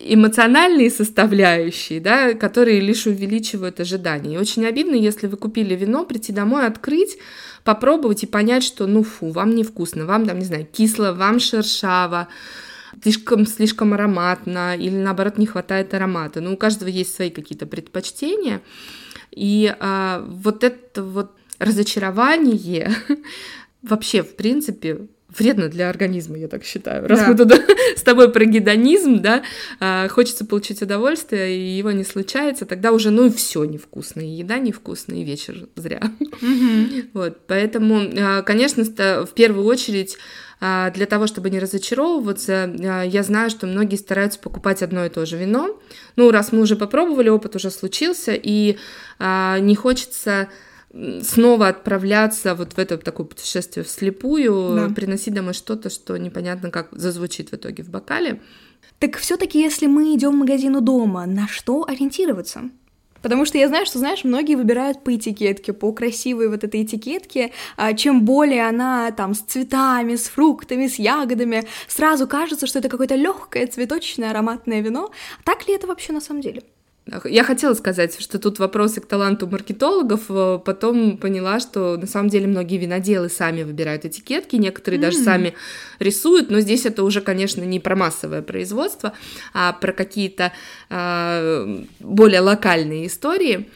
эмоциональные 0.05 0.91
составляющие, 0.91 1.99
да, 1.99 2.35
которые 2.35 2.81
лишь 2.81 3.07
увеличивают 3.07 3.81
ожидания. 3.81 4.35
И 4.35 4.39
очень 4.39 4.67
обидно, 4.67 4.95
если 4.95 5.27
вы 5.27 5.39
купили 5.39 5.75
вино, 5.75 6.05
прийти 6.05 6.31
домой, 6.31 6.67
открыть, 6.67 7.17
попробовать 7.65 8.23
и 8.23 8.27
понять, 8.27 8.65
что 8.65 8.87
ну 8.87 9.03
фу, 9.03 9.31
вам 9.31 9.55
невкусно, 9.55 10.05
вам 10.05 10.27
там, 10.27 10.39
не 10.39 10.45
знаю, 10.45 10.67
кисло, 10.71 11.13
вам 11.13 11.41
шершаво, 11.41 12.29
слишком, 13.03 13.47
слишком 13.47 13.95
ароматно 13.95 14.77
или 14.77 14.95
наоборот 14.97 15.39
не 15.39 15.47
хватает 15.47 15.95
аромата. 15.95 16.43
Ну, 16.43 16.53
у 16.53 16.57
каждого 16.59 16.91
есть 16.91 17.15
свои 17.15 17.31
какие-то 17.31 17.67
предпочтения. 17.67 18.61
И 19.31 19.75
а, 19.81 20.23
вот 20.29 20.65
это 20.65 21.03
вот 21.03 21.33
разочарование 21.59 22.93
вообще, 23.83 24.23
в 24.23 24.37
принципе, 24.37 25.09
вредно 25.37 25.69
для 25.69 25.91
организма, 25.91 26.39
я 26.39 26.49
так 26.49 26.65
считаю. 26.65 27.07
Раз 27.07 27.21
да. 27.21 27.29
мы 27.29 27.37
туда 27.37 27.59
с 27.97 28.03
тобой 28.03 28.33
про 28.33 28.45
гедонизм, 28.45 29.21
да, 29.21 29.43
а, 29.79 30.09
хочется 30.09 30.45
получить 30.45 30.81
удовольствие, 30.81 31.57
и 31.57 31.77
его 31.77 31.91
не 31.91 32.05
случается, 32.05 32.65
тогда 32.65 32.93
уже, 32.93 33.11
ну, 33.11 33.27
и 33.27 33.31
все 33.31 33.65
невкусно, 33.65 34.21
и 34.21 34.27
еда 34.27 34.59
невкусная, 34.59 35.19
и 35.19 35.25
вечер 35.25 35.69
зря. 35.77 36.03
Вот, 37.13 37.39
поэтому, 37.47 38.01
а, 38.19 38.43
конечно, 38.43 38.85
в 38.85 39.33
первую 39.35 39.67
очередь 39.67 40.17
а, 40.61 40.91
для 40.91 41.07
того, 41.07 41.27
чтобы 41.27 41.51
не 41.51 41.59
разочаровываться, 41.59 42.73
я 42.79 43.23
знаю, 43.23 43.51
что 43.51 43.67
многие 43.67 43.97
стараются 43.97 44.39
покупать 44.39 44.83
одно 44.83 45.05
и 45.05 45.09
то 45.09 45.27
же 45.27 45.37
вино. 45.37 45.79
Ну, 46.17 46.31
раз 46.31 46.53
мы 46.53 46.61
уже 46.61 46.77
попробовали, 46.77 47.29
опыт 47.29 47.57
уже 47.57 47.71
случился, 47.71 48.33
и 48.35 48.77
не 49.21 49.75
хочется 49.75 50.49
снова 51.23 51.69
отправляться 51.69 52.55
вот 52.55 52.73
в 52.73 52.79
это 52.79 52.97
такое 52.99 53.27
путешествие 53.27 53.85
вслепую, 53.85 54.75
да. 54.75 54.95
приносить 54.95 55.35
домой 55.35 55.55
что-то, 55.55 55.91
что 55.91 56.17
непонятно 56.17 56.71
как 56.71 56.89
зазвучит 56.93 57.51
в 57.51 57.55
итоге 57.55 57.83
в 57.83 57.91
бокале. 57.91 58.41
Так 58.99 59.17
все-таки, 59.19 59.61
если 59.61 59.87
мы 59.87 60.15
идем 60.15 60.33
в 60.33 60.37
магазину 60.37 60.81
дома, 60.81 61.27
на 61.27 61.47
что 61.47 61.87
ориентироваться? 61.87 62.71
Потому 63.23 63.45
что 63.45 63.59
я 63.59 63.69
знаю, 63.69 63.85
что, 63.85 63.99
знаешь, 63.99 64.25
многие 64.25 64.55
выбирают 64.55 65.03
по 65.03 65.15
этикетке, 65.15 65.73
по 65.73 65.93
красивой 65.93 66.49
вот 66.49 66.63
этой 66.65 66.85
этикетке. 66.85 67.53
А 67.77 67.93
чем 67.95 68.25
более 68.25 68.67
она 68.67 69.11
там 69.11 69.35
с 69.35 69.41
цветами, 69.41 70.15
с 70.15 70.29
фруктами, 70.29 70.87
с 70.87 70.99
ягодами, 70.99 71.67
сразу 71.89 72.29
кажется, 72.29 72.67
что 72.67 72.79
это 72.79 72.89
какое-то 72.89 73.17
легкое, 73.17 73.67
цветочное, 73.67 74.31
ароматное 74.31 74.81
вино. 74.81 75.11
Так 75.45 75.67
ли 75.67 75.75
это 75.75 75.87
вообще 75.87 76.13
на 76.13 76.21
самом 76.21 76.43
деле? 76.43 76.63
Я 77.25 77.45
хотела 77.45 77.75
сказать, 77.75 78.21
что 78.21 78.39
тут 78.39 78.59
вопросы 78.59 79.01
к 79.01 79.07
таланту 79.07 79.47
маркетологов, 79.47 80.23
э, 80.29 80.59
потом 80.65 81.17
поняла, 81.17 81.61
что 81.61 81.97
на 81.97 82.07
самом 82.07 82.29
деле 82.29 82.47
многие 82.47 82.77
виноделы 82.77 83.29
сами 83.29 83.63
выбирают 83.63 84.05
этикетки, 84.05 84.57
некоторые 84.57 84.99
mm. 84.99 85.03
даже 85.03 85.19
сами 85.19 85.55
рисуют, 85.99 86.51
но 86.51 86.61
здесь 86.61 86.87
это 86.87 87.05
уже, 87.05 87.21
конечно, 87.21 87.63
не 87.63 87.81
про 87.81 87.97
массовое 87.97 88.43
производство, 88.43 89.13
а 89.55 89.73
про 89.73 89.93
какие-то 89.93 90.53
э, 90.91 91.85
более 92.01 92.41
локальные 92.41 93.07
истории. 93.07 93.69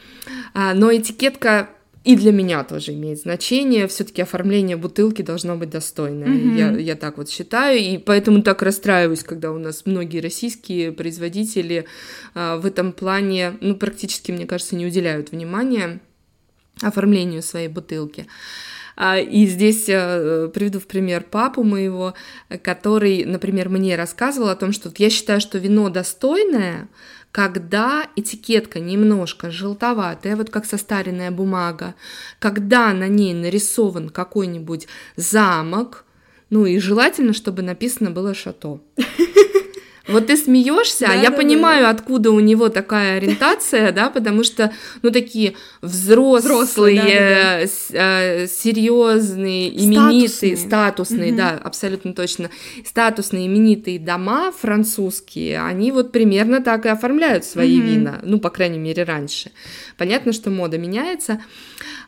А, 0.53 0.73
но 0.73 0.93
этикетка 0.93 1.69
и 2.03 2.17
для 2.17 2.33
меня 2.33 2.63
тоже 2.65 2.93
имеет 2.93 3.19
значение. 3.19 3.87
Все-таки 3.87 4.21
оформление 4.21 4.75
бутылки 4.75 5.21
должно 5.21 5.55
быть 5.55 5.69
достойное. 5.69 6.27
Mm-hmm. 6.27 6.57
Я, 6.57 6.77
я 6.77 6.95
так 6.95 7.17
вот 7.17 7.29
считаю. 7.29 7.79
И 7.79 7.97
поэтому 7.97 8.43
так 8.43 8.61
расстраиваюсь, 8.61 9.23
когда 9.23 9.51
у 9.51 9.57
нас 9.57 9.85
многие 9.85 10.19
российские 10.19 10.91
производители 10.91 11.85
а, 12.33 12.57
в 12.57 12.65
этом 12.65 12.91
плане, 12.91 13.53
ну, 13.61 13.75
практически, 13.75 14.33
мне 14.33 14.45
кажется, 14.45 14.75
не 14.75 14.85
уделяют 14.85 15.31
внимания 15.31 16.01
оформлению 16.81 17.41
своей 17.41 17.69
бутылки. 17.69 18.27
А, 18.97 19.17
и 19.17 19.45
здесь 19.45 19.85
э, 19.87 20.49
приведу 20.53 20.79
в 20.79 20.87
пример 20.87 21.23
папу 21.23 21.63
моего, 21.63 22.15
который, 22.61 23.23
например, 23.23 23.69
мне 23.69 23.95
рассказывал 23.95 24.49
о 24.49 24.55
том, 24.55 24.73
что 24.73 24.91
я 24.97 25.09
считаю, 25.09 25.39
что 25.39 25.57
вино 25.57 25.89
достойное, 25.89 26.89
когда 27.33 28.07
этикетка 28.15 28.79
немножко 28.79 29.49
желтоватая, 29.49 30.35
вот 30.35 30.51
как 30.51 30.65
состаренная 30.65 31.31
бумага, 31.31 31.95
когда 32.37 32.93
на 32.93 33.07
ней 33.07 33.33
нарисован 33.33 34.09
какой-нибудь 34.09 34.87
замок, 35.15 36.05
ну 36.51 36.67
и 36.67 36.77
желательно, 36.77 37.33
чтобы 37.33 37.63
написано 37.63 38.11
было 38.11 38.35
«шато». 38.35 38.81
Вот 40.07 40.27
ты 40.27 40.35
смеешься, 40.35 41.07
а 41.09 41.15
я 41.15 41.31
понимаю, 41.31 41.87
откуда 41.89 42.31
у 42.31 42.39
него 42.41 42.67
такая 42.67 43.17
ориентация, 43.17 43.93
да, 43.93 44.09
потому 44.09 44.43
что, 44.43 44.73
ну, 45.01 45.11
такие 45.11 45.55
взрослые, 45.81 47.69
э, 47.91 48.47
серьезные, 48.47 49.69
именитые, 49.69 50.57
статусные, 50.57 51.31
да, 51.31 51.51
абсолютно 51.51 52.13
точно, 52.13 52.49
статусные, 52.85 53.47
именитые 53.47 53.97
дома 53.97 54.51
французские, 54.51 55.61
они 55.61 55.93
вот 55.93 56.11
примерно 56.11 56.61
так 56.61 56.85
и 56.85 56.89
оформляют 56.89 57.45
свои 57.45 57.79
вина, 57.79 58.19
ну, 58.23 58.39
по 58.39 58.49
крайней 58.49 58.79
мере, 58.79 59.03
раньше. 59.03 59.51
Понятно, 59.97 60.33
что 60.33 60.49
мода 60.49 60.77
меняется. 60.77 61.41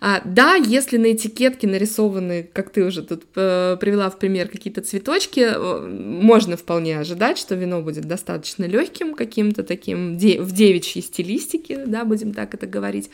А, 0.02 0.22
да, 0.26 0.56
если 0.56 0.98
на 0.98 1.14
этикетке 1.14 1.68
нарисованы, 1.68 2.50
как 2.52 2.72
ты 2.72 2.84
уже 2.84 3.04
тут 3.04 3.24
э, 3.36 3.78
привела 3.80 4.10
в 4.10 4.20
пример, 4.20 4.50
какие-то 4.50 4.82
цветочки, 4.82 5.56
можно 5.88 6.58
вполне 6.58 7.00
ожидать, 7.00 7.38
что 7.38 7.56
вино 7.56 7.82
будет 7.86 8.06
достаточно 8.06 8.66
легким, 8.66 9.16
каким-то 9.16 9.64
таким 9.64 10.18
в 10.18 10.52
девичьей 10.52 11.04
стилистике, 11.04 11.86
да, 11.86 12.04
будем 12.04 12.34
так 12.34 12.54
это 12.54 12.68
говорить. 12.68 13.10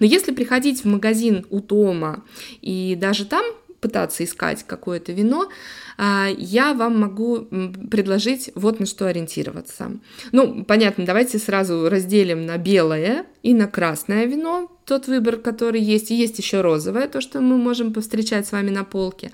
Но 0.00 0.06
если 0.06 0.32
приходить 0.32 0.84
в 0.84 0.86
магазин 0.86 1.46
у 1.48 1.60
Тома 1.60 2.24
и 2.60 2.96
даже 3.00 3.24
там 3.24 3.44
пытаться 3.80 4.24
искать 4.24 4.64
какое-то 4.66 5.12
вино, 5.12 5.48
а, 5.98 6.28
я 6.36 6.74
вам 6.74 7.00
могу 7.00 7.46
предложить 7.90 8.50
вот 8.54 8.80
на 8.80 8.86
что 8.86 9.06
ориентироваться. 9.06 9.92
Ну, 10.32 10.64
понятно, 10.64 11.06
давайте 11.06 11.38
сразу 11.38 11.88
разделим 11.88 12.46
на 12.46 12.58
белое 12.58 13.26
и 13.42 13.54
на 13.54 13.66
красное 13.66 14.24
вино, 14.26 14.70
тот 14.84 15.06
выбор, 15.06 15.36
который 15.36 15.80
есть, 15.80 16.10
и 16.10 16.14
есть 16.14 16.38
еще 16.38 16.60
розовое, 16.60 17.08
то, 17.08 17.20
что 17.20 17.40
мы 17.40 17.56
можем 17.56 17.92
повстречать 17.92 18.46
с 18.46 18.52
вами 18.52 18.70
на 18.70 18.84
полке. 18.84 19.32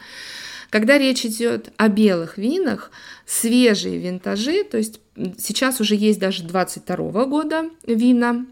Когда 0.72 0.96
речь 0.96 1.26
идет 1.26 1.70
о 1.76 1.88
белых 1.88 2.38
винах, 2.38 2.92
свежие 3.26 3.98
винтажи, 3.98 4.64
то 4.64 4.78
есть 4.78 5.00
сейчас 5.36 5.82
уже 5.82 5.94
есть 5.94 6.18
даже 6.18 6.44
22 6.44 7.26
года 7.26 7.68
вина, 7.86 8.46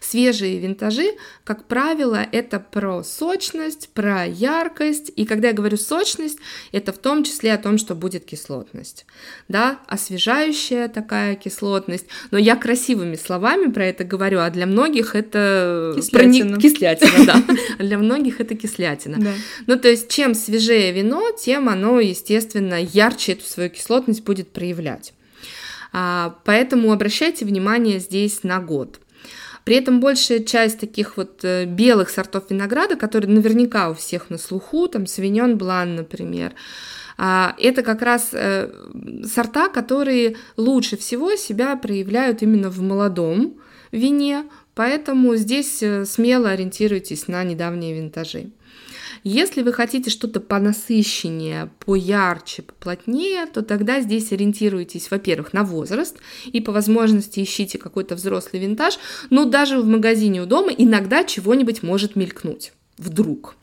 свежие 0.00 0.58
винтажи, 0.58 1.12
как 1.44 1.64
правило, 1.66 2.26
это 2.32 2.60
про 2.60 3.02
сочность, 3.02 3.88
про 3.94 4.24
яркость. 4.24 5.10
И 5.16 5.24
когда 5.24 5.48
я 5.48 5.54
говорю 5.54 5.76
сочность, 5.76 6.38
это 6.72 6.92
в 6.92 6.98
том 6.98 7.24
числе 7.24 7.52
о 7.52 7.58
том, 7.58 7.78
что 7.78 7.94
будет 7.94 8.24
кислотность. 8.24 9.06
Да, 9.48 9.80
освежающая 9.86 10.88
такая 10.88 11.34
кислотность. 11.34 12.06
Но 12.30 12.38
я 12.38 12.56
красивыми 12.56 13.16
словами 13.16 13.70
про 13.70 13.86
это 13.86 14.04
говорю, 14.04 14.40
а 14.40 14.50
для 14.50 14.66
многих 14.66 15.14
это... 15.14 15.94
Кислятина. 15.96 16.58
Проник... 16.58 16.62
Кислятина, 16.62 17.26
да. 17.26 17.44
Для 17.84 17.98
многих 17.98 18.40
это 18.40 18.54
кислятина. 18.54 19.34
Ну, 19.66 19.78
то 19.78 19.88
есть, 19.88 20.08
чем 20.08 20.34
свежее 20.34 20.92
вино, 20.92 21.30
тем 21.32 21.68
оно, 21.68 22.00
естественно, 22.00 22.80
ярче 22.80 23.32
эту 23.32 23.44
свою 23.44 23.70
кислотность 23.70 24.22
будет 24.22 24.50
проявлять. 24.50 25.12
А, 25.92 26.36
поэтому 26.44 26.92
обращайте 26.92 27.44
внимание 27.44 27.98
здесь 27.98 28.42
на 28.42 28.60
год. 28.60 29.00
При 29.64 29.76
этом 29.76 30.00
большая 30.00 30.40
часть 30.40 30.80
таких 30.80 31.16
вот 31.16 31.44
э, 31.44 31.64
белых 31.64 32.10
сортов 32.10 32.50
винограда, 32.50 32.96
которые 32.96 33.30
наверняка 33.30 33.90
у 33.90 33.94
всех 33.94 34.30
на 34.30 34.38
слуху, 34.38 34.88
там 34.88 35.06
Савиньон 35.06 35.58
Блан, 35.58 35.96
например, 35.96 36.54
а, 37.22 37.54
это 37.58 37.82
как 37.82 38.00
раз 38.00 38.30
э, 38.32 38.70
сорта, 39.26 39.68
которые 39.68 40.36
лучше 40.56 40.96
всего 40.96 41.36
себя 41.36 41.76
проявляют 41.76 42.42
именно 42.42 42.70
в 42.70 42.80
молодом 42.80 43.58
вине, 43.92 44.44
поэтому 44.74 45.36
здесь 45.36 45.82
э, 45.82 46.06
смело 46.06 46.48
ориентируйтесь 46.48 47.28
на 47.28 47.44
недавние 47.44 47.94
винтажи. 47.94 48.52
Если 49.22 49.62
вы 49.62 49.72
хотите 49.72 50.10
что-то 50.10 50.40
понасыщеннее, 50.40 51.70
поярче, 51.84 52.62
поплотнее, 52.62 53.46
то 53.46 53.62
тогда 53.62 54.00
здесь 54.00 54.32
ориентируйтесь, 54.32 55.10
во-первых, 55.10 55.52
на 55.52 55.62
возраст 55.62 56.16
и 56.46 56.60
по 56.60 56.72
возможности 56.72 57.42
ищите 57.42 57.78
какой-то 57.78 58.14
взрослый 58.14 58.62
винтаж, 58.62 58.98
но 59.28 59.44
даже 59.44 59.78
в 59.78 59.86
магазине 59.86 60.42
у 60.42 60.46
дома 60.46 60.72
иногда 60.72 61.24
чего-нибудь 61.24 61.82
может 61.82 62.16
мелькнуть. 62.16 62.72
вдруг 62.96 63.56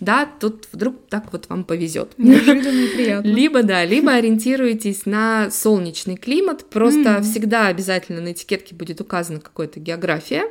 да, 0.00 0.28
тут 0.40 0.68
вдруг 0.72 0.96
так 1.08 1.32
вот 1.32 1.48
вам 1.48 1.64
повезет. 1.64 2.12
Неожиданно 2.18 2.80
и 2.80 2.88
приятно. 2.96 3.28
Либо, 3.28 3.62
да, 3.62 3.84
либо 3.84 4.12
ориентируйтесь 4.12 5.06
на 5.06 5.50
солнечный 5.50 6.16
климат, 6.16 6.64
просто 6.64 7.18
mm. 7.18 7.22
всегда 7.22 7.68
обязательно 7.68 8.20
на 8.20 8.32
этикетке 8.32 8.74
будет 8.74 9.00
указана 9.00 9.40
какая-то 9.40 9.80
география, 9.80 10.44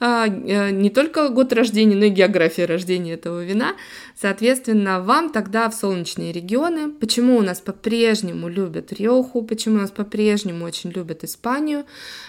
а, 0.00 0.26
э, 0.26 0.70
не 0.70 0.90
только 0.90 1.28
год 1.28 1.52
рождения, 1.52 1.96
но 1.96 2.06
и 2.06 2.10
география 2.10 2.64
рождения 2.64 3.14
этого 3.14 3.44
вина. 3.44 3.74
Соответственно, 4.18 5.02
вам 5.02 5.30
тогда 5.30 5.68
в 5.68 5.74
солнечные 5.74 6.32
регионы. 6.32 6.90
Почему 6.90 7.36
у 7.36 7.42
нас 7.42 7.60
по-прежнему 7.60 8.48
любят 8.48 8.90
Риоху, 8.92 9.42
почему 9.42 9.76
у 9.76 9.80
нас 9.80 9.90
по-прежнему 9.90 10.64
очень 10.64 10.90
любят 10.90 11.22
Испанию? 11.22 11.84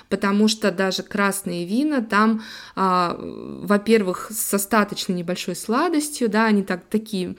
Потому 0.10 0.50
что 0.50 0.72
даже 0.72 1.02
красные 1.02 1.66
вина 1.66 2.02
там, 2.02 2.44
а, 2.76 3.18
во-первых, 3.18 4.30
с 4.32 4.54
остаточно 4.54 5.14
небольшой 5.14 5.56
сладостью, 5.56 6.28
да, 6.28 6.46
они 6.46 6.64
так 6.64 6.84
такие 6.90 7.36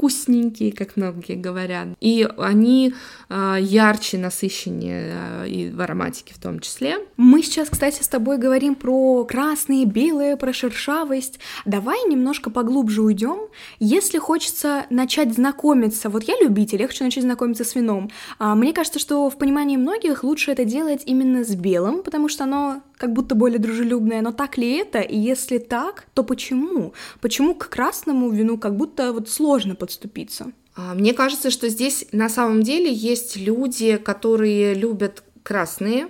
вкусненькие, 0.00 0.72
как 0.72 0.96
многие 0.96 1.34
говорят. 1.34 1.88
И 2.00 2.26
они 2.38 2.94
э, 3.28 3.56
ярче, 3.60 4.16
насыщеннее 4.16 5.12
э, 5.12 5.48
и 5.48 5.70
в 5.70 5.78
ароматике 5.82 6.32
в 6.32 6.38
том 6.38 6.60
числе. 6.60 6.96
Мы 7.18 7.42
сейчас, 7.42 7.68
кстати, 7.68 8.02
с 8.02 8.08
тобой 8.08 8.38
говорим 8.38 8.76
про 8.76 9.24
красные, 9.26 9.84
белые, 9.84 10.38
про 10.38 10.54
шершавость. 10.54 11.38
Давай 11.66 12.08
немножко 12.08 12.48
поглубже 12.48 13.02
уйдем. 13.02 13.40
Если 13.78 14.16
хочется 14.18 14.86
начать 14.88 15.34
знакомиться, 15.34 16.08
вот 16.08 16.22
я 16.24 16.34
любитель, 16.40 16.80
я 16.80 16.88
хочу 16.88 17.04
начать 17.04 17.24
знакомиться 17.24 17.64
с 17.64 17.74
вином. 17.74 18.10
А, 18.38 18.54
мне 18.54 18.72
кажется, 18.72 18.98
что 18.98 19.28
в 19.28 19.36
понимании 19.36 19.76
многих 19.76 20.24
лучше 20.24 20.50
это 20.50 20.64
делать 20.64 21.02
именно 21.04 21.44
с 21.44 21.54
белым, 21.54 22.02
потому 22.02 22.30
что 22.30 22.44
оно 22.44 22.80
как 23.00 23.14
будто 23.14 23.34
более 23.34 23.58
дружелюбное. 23.58 24.20
Но 24.20 24.30
так 24.30 24.58
ли 24.58 24.76
это? 24.76 25.00
И 25.00 25.16
если 25.16 25.56
так, 25.56 26.04
то 26.12 26.22
почему? 26.22 26.92
Почему 27.22 27.54
к 27.54 27.70
красному 27.70 28.28
вину 28.30 28.58
как 28.58 28.76
будто 28.76 29.14
вот 29.14 29.30
сложно 29.30 29.74
подступиться? 29.74 30.52
А, 30.76 30.92
мне 30.94 31.14
кажется, 31.14 31.50
что 31.50 31.70
здесь 31.70 32.06
на 32.12 32.28
самом 32.28 32.62
деле 32.62 32.92
есть 32.92 33.38
люди, 33.38 33.96
которые 33.96 34.74
любят 34.74 35.24
красные, 35.42 36.08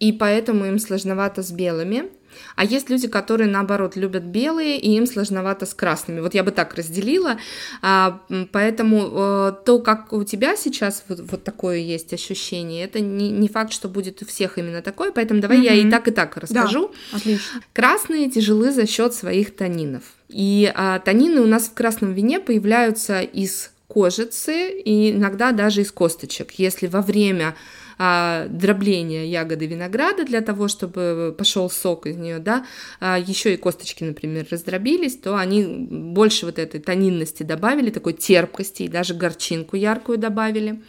и 0.00 0.12
поэтому 0.12 0.64
им 0.64 0.80
сложновато 0.80 1.44
с 1.44 1.52
белыми. 1.52 2.10
А 2.56 2.64
есть 2.64 2.90
люди, 2.90 3.08
которые, 3.08 3.48
наоборот, 3.48 3.96
любят 3.96 4.24
белые, 4.24 4.78
и 4.78 4.96
им 4.96 5.06
сложновато 5.06 5.66
с 5.66 5.74
красными. 5.74 6.20
Вот 6.20 6.34
я 6.34 6.44
бы 6.44 6.50
так 6.50 6.74
разделила. 6.74 7.38
А, 7.82 8.20
поэтому 8.52 9.08
э, 9.12 9.52
то, 9.64 9.78
как 9.78 10.12
у 10.12 10.24
тебя 10.24 10.56
сейчас 10.56 11.04
вот, 11.08 11.20
вот 11.20 11.44
такое 11.44 11.78
есть 11.78 12.12
ощущение, 12.12 12.84
это 12.84 13.00
не, 13.00 13.30
не 13.30 13.48
факт, 13.48 13.72
что 13.72 13.88
будет 13.88 14.22
у 14.22 14.26
всех 14.26 14.58
именно 14.58 14.82
такое. 14.82 15.12
Поэтому 15.12 15.40
давай 15.40 15.58
mm-hmm. 15.58 15.64
я 15.64 15.74
и 15.74 15.90
так, 15.90 16.08
и 16.08 16.10
так 16.10 16.36
расскажу. 16.36 16.92
Да, 17.12 17.18
отлично. 17.18 17.60
Красные 17.72 18.30
тяжелы 18.30 18.72
за 18.72 18.86
счет 18.86 19.14
своих 19.14 19.54
танинов. 19.56 20.02
И 20.28 20.70
а, 20.74 20.98
танины 21.00 21.40
у 21.40 21.46
нас 21.46 21.64
в 21.64 21.74
красном 21.74 22.12
вине 22.12 22.40
появляются 22.40 23.20
из 23.20 23.70
кожицы 23.88 24.70
и 24.70 25.10
иногда 25.10 25.50
даже 25.52 25.82
из 25.82 25.90
косточек. 25.90 26.52
Если 26.52 26.86
во 26.86 27.02
время 27.02 27.56
а, 28.02 28.46
дробления 28.48 29.26
ягоды 29.26 29.66
винограда 29.66 30.24
для 30.24 30.40
того, 30.40 30.68
чтобы 30.68 31.34
пошел 31.36 31.68
сок 31.68 32.06
из 32.06 32.16
нее, 32.16 32.38
да, 32.38 32.64
а, 32.98 33.18
еще 33.18 33.52
и 33.52 33.58
косточки, 33.58 34.04
например, 34.04 34.46
раздробились, 34.50 35.18
то 35.18 35.36
они 35.36 35.64
больше 35.64 36.46
вот 36.46 36.58
этой 36.58 36.80
тонинности 36.80 37.42
добавили, 37.42 37.90
такой 37.90 38.14
терпкости 38.14 38.84
и 38.84 38.88
даже 38.88 39.12
горчинку 39.12 39.76
яркую 39.76 40.16
добавили. 40.16 40.80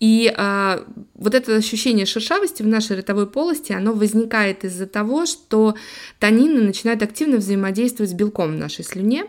И 0.00 0.32
а, 0.36 0.84
вот 1.14 1.36
это 1.36 1.54
ощущение 1.54 2.04
шершавости 2.04 2.64
в 2.64 2.66
нашей 2.66 2.96
ротовой 2.96 3.28
полости, 3.28 3.70
оно 3.70 3.92
возникает 3.92 4.64
из-за 4.64 4.86
того, 4.86 5.24
что 5.24 5.76
танины 6.18 6.62
начинают 6.62 7.00
активно 7.00 7.36
взаимодействовать 7.36 8.10
с 8.10 8.14
белком 8.14 8.56
в 8.56 8.58
нашей 8.58 8.84
слюне 8.84 9.26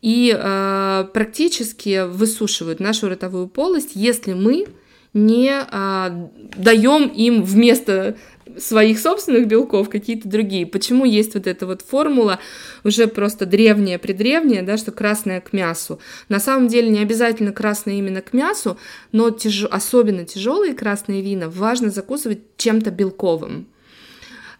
и 0.00 0.32
а, 0.38 1.10
практически 1.12 2.06
высушивают 2.06 2.78
нашу 2.78 3.08
ротовую 3.08 3.48
полость, 3.48 3.96
если 3.96 4.32
мы 4.32 4.68
не 5.12 5.50
а, 5.52 6.30
даем 6.56 7.08
им 7.08 7.42
вместо 7.42 8.16
своих 8.58 8.98
собственных 8.98 9.46
белков 9.46 9.88
какие-то 9.88 10.28
другие. 10.28 10.66
Почему 10.66 11.04
есть 11.04 11.34
вот 11.34 11.46
эта 11.46 11.66
вот 11.66 11.82
формула 11.82 12.38
уже 12.84 13.06
просто 13.06 13.46
древняя, 13.46 13.98
предревняя, 13.98 14.62
да, 14.62 14.76
что 14.76 14.92
красное 14.92 15.40
к 15.40 15.52
мясу. 15.52 16.00
На 16.28 16.40
самом 16.40 16.68
деле 16.68 16.88
не 16.88 17.00
обязательно 17.00 17.52
красное 17.52 17.94
именно 17.94 18.22
к 18.22 18.32
мясу, 18.32 18.78
но 19.12 19.30
тяж... 19.30 19.64
особенно 19.64 20.24
тяжелые 20.24 20.74
красные 20.74 21.22
вина 21.22 21.48
важно 21.48 21.90
закусывать 21.90 22.40
чем-то 22.56 22.90
белковым 22.90 23.66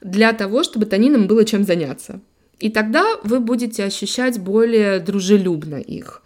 для 0.01 0.33
того, 0.33 0.63
чтобы 0.63 0.87
танинам 0.87 1.27
было 1.27 1.45
чем 1.45 1.65
заняться. 1.65 2.21
И 2.59 2.69
тогда 2.69 3.17
вы 3.25 3.41
будете 3.41 3.85
ощущать 3.85 4.39
более 4.39 5.01
дружелюбно 5.01 5.77
их. 5.77 6.23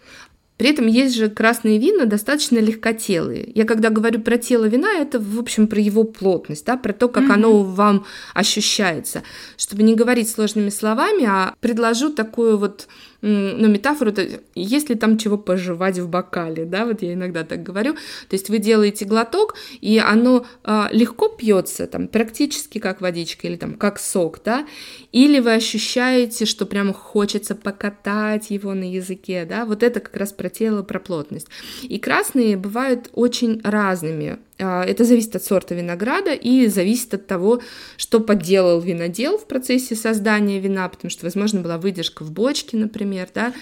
При 0.57 0.71
этом 0.71 0.87
есть 0.87 1.17
же 1.17 1.29
красные 1.29 1.79
вина 1.79 2.07
достаточно 2.07 2.59
легкотелые. 2.59 3.51
Я 3.55 3.65
когда 3.65 3.91
говорю 3.91 4.21
про 4.21 4.39
тело 4.39 4.67
вина, 4.67 4.93
это, 4.93 5.19
в 5.19 5.39
общем, 5.39 5.67
про 5.67 5.81
его 5.81 6.05
плотность, 6.05 6.65
да, 6.65 6.77
про 6.77 6.93
то, 6.93 7.09
как 7.09 7.25
mm-hmm. 7.25 7.33
оно 7.33 7.63
вам 7.63 8.07
ощущается. 8.35 9.25
Чтобы 9.57 9.83
не 9.83 9.97
говорить 9.97 10.31
сложными 10.31 10.71
словами, 10.71 11.25
а 11.25 11.55
предложу 11.61 12.11
такую 12.11 12.57
вот 12.57 12.87
ну, 13.25 13.69
метафору, 13.69 14.13
то 14.13 14.27
если 14.55 14.95
там 14.95 15.17
чего 15.17 15.39
пожевать 15.39 15.99
в 15.99 16.09
бокале, 16.09 16.67
да, 16.67 16.85
вот 16.85 17.01
я 17.01 17.15
иногда 17.15 17.43
так 17.43 17.63
говорю, 17.63 17.95
то 17.95 18.33
есть 18.33 18.51
вы 18.51 18.59
делаете 18.59 19.07
глоток, 19.07 19.55
и 19.81 19.99
оно 19.99 20.45
а, 20.63 20.89
легко 20.93 21.29
пьется, 21.29 21.87
там, 21.87 22.07
практически 22.09 22.79
как 22.79 23.01
водичка 23.01 23.47
или 23.47 23.57
там 23.57 23.75
как 23.75 23.99
сок, 23.99 24.41
да, 24.45 24.67
или 25.11 25.41
вы 25.41 25.55
ощущаете, 25.55 26.45
что 26.45 26.67
прямо 26.67 26.93
хочется 26.93 27.55
покатать 27.55 28.51
его 28.51 28.75
на 28.75 28.85
языке, 28.85 29.47
да, 29.49 29.65
вот 29.65 29.83
это 29.83 30.01
как 30.01 30.17
раз 30.17 30.33
про 30.33 30.51
тело, 30.51 30.83
про 30.83 31.01
плотность. 31.01 31.49
И 31.83 31.99
красные 31.99 32.59
бывают 32.59 33.09
очень 33.15 33.63
разными, 33.65 34.39
это 34.59 35.05
зависит 35.05 35.35
от 35.37 35.45
сорта 35.45 35.75
винограда 35.75 36.33
и 36.33 36.69
зависит 36.69 37.15
от 37.15 37.27
того, 37.27 37.61
что 37.97 38.21
подделал 38.21 38.81
винодел 38.81 39.37
в 39.37 39.47
процессе 39.47 39.97
создания 39.97 40.61
вина, 40.61 40.89
потому 40.89 41.11
что, 41.11 41.27
возможно, 41.27 41.61
была 41.61 41.79
выдержка 41.79 42.23
в 42.23 42.31
бочке, 42.31 42.77
например, 42.77 43.29
да, 43.35 43.53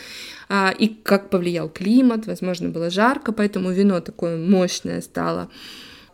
а, 0.49 0.75
и 0.79 0.89
как 0.89 1.31
повлиял 1.31 1.71
климат, 1.71 2.27
возможно, 2.27 2.69
было 2.69 2.91
жарко, 2.91 3.33
поэтому 3.33 3.71
вино 3.71 4.01
такое 4.01 4.37
мощное 4.37 5.01
стало. 5.01 5.51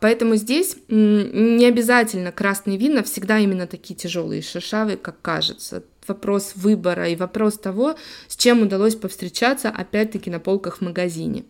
Поэтому 0.01 0.37
здесь 0.37 0.77
не 0.89 1.67
обязательно 1.67 2.31
красные 2.31 2.79
вина 2.79 3.03
всегда 3.03 3.39
именно 3.39 3.67
такие 3.67 3.97
тяжелые 3.97 4.43
шершавые, 4.43 4.97
как 4.97 5.21
кажется. 5.23 5.83
Вопрос 6.07 6.53
выбора 6.55 7.09
и 7.09 7.17
вопрос 7.17 7.59
того, 7.59 7.97
с 8.29 8.37
чем 8.37 8.63
удалось 8.63 8.95
повстречаться, 8.95 9.69
опять-таки, 9.71 10.31
на 10.31 10.39
полках 10.39 10.79
в 10.79 10.81
магазине. 10.83 11.45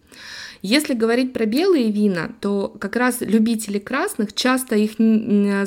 Если 0.62 0.94
говорить 0.94 1.32
про 1.32 1.46
белые 1.46 1.90
вина, 1.90 2.30
то 2.40 2.68
как 2.80 2.96
раз 2.96 3.18
любители 3.20 3.78
красных 3.78 4.32
часто 4.32 4.76
их 4.76 4.92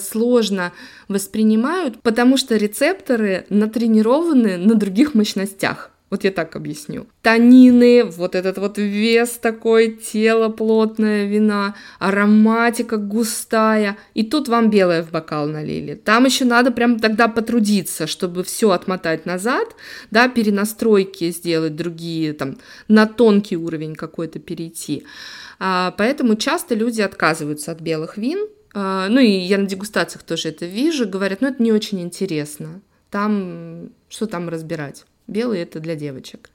сложно 0.01 0.73
воспринимают, 1.07 2.01
потому 2.01 2.37
что 2.37 2.57
рецепторы 2.57 3.45
натренированы 3.49 4.57
на 4.57 4.75
других 4.75 5.13
мощностях. 5.13 5.90
Вот 6.11 6.25
я 6.25 6.31
так 6.31 6.57
объясню. 6.57 7.07
Танины, 7.21 8.03
вот 8.03 8.35
этот 8.35 8.57
вот 8.57 8.77
вес 8.77 9.39
такой, 9.41 9.93
тело 9.93 10.49
плотное 10.49 11.25
вина, 11.25 11.75
ароматика 11.99 12.97
густая. 12.97 13.97
И 14.13 14.23
тут 14.23 14.49
вам 14.49 14.69
белое 14.69 15.03
в 15.03 15.11
бокал 15.11 15.47
налили. 15.47 15.95
Там 15.95 16.25
еще 16.25 16.43
надо 16.43 16.71
прям 16.71 16.99
тогда 16.99 17.29
потрудиться, 17.29 18.07
чтобы 18.07 18.43
все 18.43 18.71
отмотать 18.71 19.25
назад, 19.25 19.73
да, 20.11 20.27
перенастройки 20.27 21.31
сделать 21.31 21.77
другие, 21.77 22.33
там, 22.33 22.57
на 22.89 23.07
тонкий 23.07 23.55
уровень 23.55 23.95
какой-то 23.95 24.39
перейти. 24.39 25.05
А, 25.59 25.95
поэтому 25.97 26.35
часто 26.35 26.75
люди 26.75 26.99
отказываются 26.99 27.71
от 27.71 27.79
белых 27.79 28.17
вин. 28.17 28.49
А, 28.73 29.07
ну 29.07 29.21
и 29.21 29.29
я 29.29 29.57
на 29.57 29.65
дегустациях 29.65 30.23
тоже 30.23 30.49
это 30.49 30.65
вижу, 30.65 31.07
говорят, 31.07 31.39
ну 31.39 31.47
это 31.47 31.63
не 31.63 31.71
очень 31.71 32.01
интересно. 32.01 32.81
Там, 33.09 33.91
что 34.09 34.25
там 34.25 34.49
разбирать? 34.49 35.05
Белые 35.31 35.63
это 35.63 35.79
для 35.79 35.95
девочек. 35.95 36.49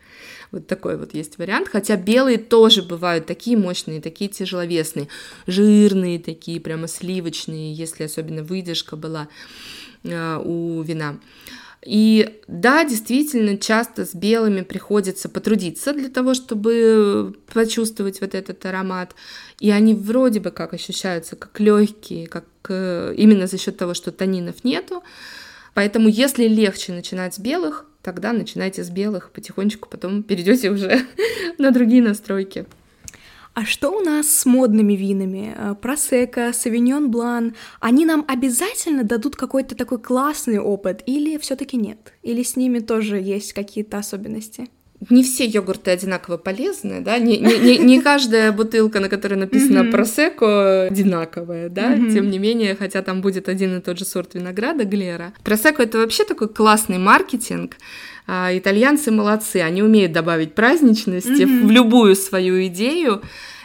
Вот 0.53 0.67
такой 0.67 0.99
вот 0.99 1.15
есть 1.15 1.39
вариант. 1.39 1.69
Хотя 1.69 1.97
белые 1.97 2.37
тоже 2.39 2.83
бывают 2.83 3.27
такие 3.27 3.57
мощные, 3.57 4.03
такие 4.03 4.29
тяжеловесные, 4.29 5.09
жирные 5.47 6.19
такие, 6.19 6.61
прямо 6.61 6.87
сливочные, 6.87 7.73
если 7.73 8.05
особенно 8.05 8.43
выдержка 8.43 8.97
была 8.97 9.29
э, 10.05 10.41
у 10.45 10.83
вина. 10.83 11.19
И 11.87 12.41
да, 12.49 12.85
действительно, 12.85 13.57
часто 13.57 14.05
с 14.05 14.15
белыми 14.15 14.61
приходится 14.63 15.29
потрудиться 15.29 15.93
для 15.95 16.11
того, 16.11 16.35
чтобы 16.35 17.35
почувствовать 17.53 18.21
вот 18.21 18.35
этот 18.35 18.65
аромат. 18.67 19.15
И 19.59 19.71
они 19.71 19.95
вроде 19.95 20.41
бы 20.41 20.51
как 20.51 20.75
ощущаются 20.75 21.37
как 21.37 21.59
легкие, 21.61 22.27
как 22.27 22.45
э, 22.69 23.15
именно 23.17 23.47
за 23.47 23.57
счет 23.57 23.79
того, 23.79 23.95
что 23.95 24.13
танинов 24.13 24.65
нету. 24.65 25.03
Поэтому, 25.75 26.09
если 26.09 26.49
легче 26.49 26.93
начинать 26.93 27.35
с 27.35 27.39
белых, 27.39 27.87
тогда 28.07 28.33
начинайте 28.33 28.85
с 28.85 28.91
белых, 28.91 29.33
потихонечку 29.33 29.89
потом 29.89 30.23
перейдете 30.23 30.71
уже 30.71 31.01
на 31.59 31.73
другие 31.73 32.01
настройки. 32.01 32.65
А 33.53 33.65
что 33.65 33.91
у 33.91 34.01
нас 34.01 34.29
с 34.29 34.47
модными 34.47 34.93
винами? 34.93 35.53
Э, 35.57 35.75
Просека, 35.75 36.53
Савиньон 36.53 37.11
Блан. 37.11 37.57
Они 37.81 38.07
нам 38.07 38.25
обязательно 38.29 39.03
дадут 39.03 39.35
какой-то 39.35 39.75
такой 39.75 39.99
классный 39.99 40.61
опыт 40.61 41.03
или 41.07 41.37
все 41.39 41.57
таки 41.57 41.77
нет? 41.77 42.13
Или 42.23 42.45
с 42.45 42.55
ними 42.55 42.79
тоже 42.79 43.17
есть 43.17 43.55
какие-то 43.55 43.99
особенности? 43.99 44.69
Не 45.11 45.23
все 45.23 45.45
йогурты 45.45 45.91
одинаково 45.91 46.37
полезны, 46.37 47.01
да, 47.01 47.19
не, 47.19 47.39
не, 47.39 47.59
не, 47.59 47.79
не 47.79 48.01
каждая 48.01 48.53
бутылка, 48.53 49.01
на 49.01 49.09
которой 49.09 49.35
написано 49.35 49.81
mm-hmm. 49.81 49.91
просеко, 49.91 50.83
одинаковая, 50.85 51.69
да, 51.69 51.95
mm-hmm. 51.95 52.13
тем 52.13 52.31
не 52.31 52.39
менее, 52.39 52.75
хотя 52.75 53.03
там 53.03 53.21
будет 53.21 53.49
один 53.49 53.79
и 53.79 53.81
тот 53.81 53.99
же 53.99 54.05
сорт 54.05 54.35
винограда, 54.35 54.85
глера. 54.85 55.33
Просеко 55.45 55.83
это 55.83 55.99
вообще 55.99 56.25
такой 56.25 56.49
классный 56.49 56.99
маркетинг, 56.99 57.77
а, 58.27 58.51
итальянцы 58.53 59.11
молодцы, 59.11 59.57
они 59.59 59.83
умеют 59.83 60.13
добавить 60.13 60.55
праздничности 60.55 61.43
mm-hmm. 61.43 61.67
в 61.67 61.71
любую 61.71 62.17
свою 62.17 62.67
идею, 62.67 63.23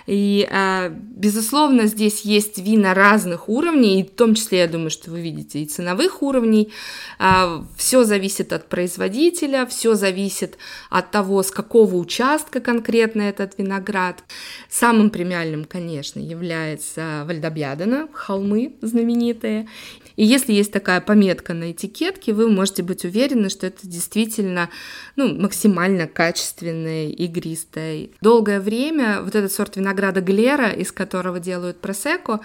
и, 0.07 0.47
а, 0.51 0.89
безусловно, 0.89 1.85
здесь 1.85 2.21
есть 2.21 2.57
вина 2.57 2.93
разных 2.93 3.49
уровней, 3.49 4.01
и 4.01 4.03
в 4.03 4.11
том 4.11 4.35
числе, 4.35 4.59
я 4.59 4.67
думаю, 4.67 4.89
что 4.89 5.11
вы 5.11 5.21
видите 5.21 5.59
и 5.59 5.65
ценовых 5.65 6.21
уровней. 6.21 6.71
А, 7.19 7.65
все 7.77 8.03
зависит 8.03 8.53
от 8.53 8.67
производителя, 8.67 9.65
все 9.65 9.95
зависит 9.95 10.57
от 10.89 11.11
того, 11.11 11.43
с 11.43 11.51
какого 11.51 11.95
участка 11.95 12.59
конкретно 12.59 13.23
этот 13.23 13.57
виноград. 13.57 14.23
Самым 14.69 15.09
премиальным, 15.09 15.65
конечно, 15.65 16.19
является 16.19 17.23
Вальдобьядена, 17.25 18.07
холмы 18.13 18.75
знаменитые. 18.81 19.67
И 20.15 20.26
если 20.26 20.54
есть 20.54 20.71
такая 20.71 21.02
пометка 21.02 21.54
на 21.54 21.71
этикетке, 21.71 22.34
вы 22.34 22.50
можете 22.50 22.84
быть 22.84 23.06
уверены, 23.06 23.50
что 23.50 23.67
это 23.67 23.88
действительно 23.88 24.69
ну, 25.15 25.34
максимально 25.39 26.08
качественное, 26.08 27.10
игристое. 27.10 28.10
Долгое 28.21 28.60
время 28.60 29.21
вот 29.21 29.36
этот 29.36 29.52
сорт 29.52 29.78
винограда 29.78 30.21
Глера, 30.21 30.69
из 30.69 30.91
которого 30.91 31.39
делают 31.39 31.80
просеко, 31.80 32.41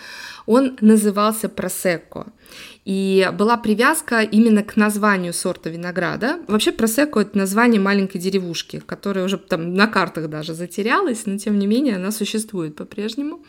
он 0.46 0.76
назывался 0.80 1.48
просеко. 1.48 2.26
И 2.84 3.28
была 3.32 3.56
привязка 3.56 4.20
именно 4.20 4.62
к 4.62 4.76
названию 4.76 5.32
сорта 5.32 5.70
винограда. 5.70 6.38
Вообще 6.46 6.70
просеко 6.70 7.20
это 7.20 7.36
название 7.36 7.80
маленькой 7.80 8.18
деревушки, 8.18 8.78
которая 8.78 9.24
уже 9.24 9.38
там 9.38 9.74
на 9.74 9.88
картах 9.88 10.28
даже 10.28 10.54
затерялась, 10.54 11.26
но 11.26 11.36
тем 11.36 11.58
не 11.58 11.66
менее 11.66 11.96
она 11.96 12.12
существует 12.12 12.76
по-прежнему. 12.76 13.40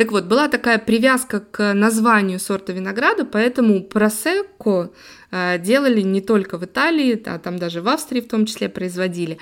Так 0.00 0.12
вот, 0.12 0.24
была 0.24 0.48
такая 0.48 0.78
привязка 0.78 1.40
к 1.40 1.74
названию 1.74 2.40
сорта 2.40 2.72
винограда, 2.72 3.26
поэтому 3.26 3.82
просекко 3.82 4.92
э, 5.30 5.58
делали 5.58 6.00
не 6.00 6.22
только 6.22 6.56
в 6.56 6.64
Италии, 6.64 7.22
а 7.26 7.38
там 7.38 7.58
даже 7.58 7.82
в 7.82 7.88
Австрии 7.88 8.22
в 8.22 8.26
том 8.28 8.46
числе 8.46 8.70
производили, 8.70 9.36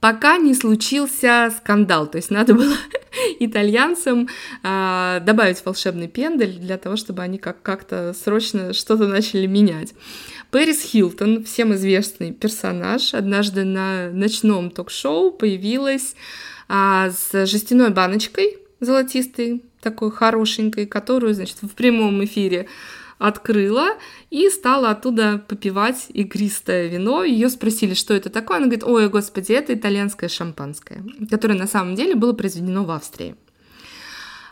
пока 0.00 0.36
не 0.36 0.52
случился 0.52 1.50
скандал. 1.56 2.06
То 2.10 2.18
есть 2.18 2.30
надо 2.30 2.52
было 2.52 2.74
итальянцам 3.40 4.28
э, 4.62 5.20
добавить 5.24 5.64
волшебный 5.64 6.08
пендель 6.08 6.58
для 6.58 6.76
того, 6.76 6.96
чтобы 6.96 7.22
они 7.22 7.38
как- 7.38 7.62
как-то 7.62 8.12
срочно 8.12 8.74
что-то 8.74 9.06
начали 9.06 9.46
менять. 9.46 9.94
Пэрис 10.50 10.82
Хилтон, 10.82 11.42
всем 11.44 11.72
известный 11.72 12.32
персонаж, 12.32 13.14
однажды 13.14 13.64
на 13.64 14.10
ночном 14.10 14.70
ток-шоу 14.72 15.30
появилась 15.30 16.16
а, 16.68 17.08
с 17.10 17.46
жестяной 17.46 17.88
баночкой 17.88 18.58
золотистой, 18.78 19.62
такой 19.82 20.10
хорошенькой, 20.10 20.86
которую, 20.86 21.34
значит, 21.34 21.58
в 21.62 21.70
прямом 21.70 22.24
эфире 22.24 22.68
открыла 23.18 23.90
и 24.30 24.48
стала 24.48 24.90
оттуда 24.90 25.42
попивать 25.46 26.06
игристое 26.08 26.88
вино. 26.88 27.22
Ее 27.22 27.48
спросили, 27.48 27.94
что 27.94 28.14
это 28.14 28.30
такое. 28.30 28.56
Она 28.56 28.66
говорит, 28.66 28.84
ой, 28.84 29.08
господи, 29.08 29.52
это 29.52 29.74
итальянское 29.74 30.28
шампанское, 30.28 31.04
которое 31.30 31.54
на 31.54 31.68
самом 31.68 31.94
деле 31.94 32.14
было 32.14 32.32
произведено 32.32 32.84
в 32.84 32.90
Австрии. 32.90 33.36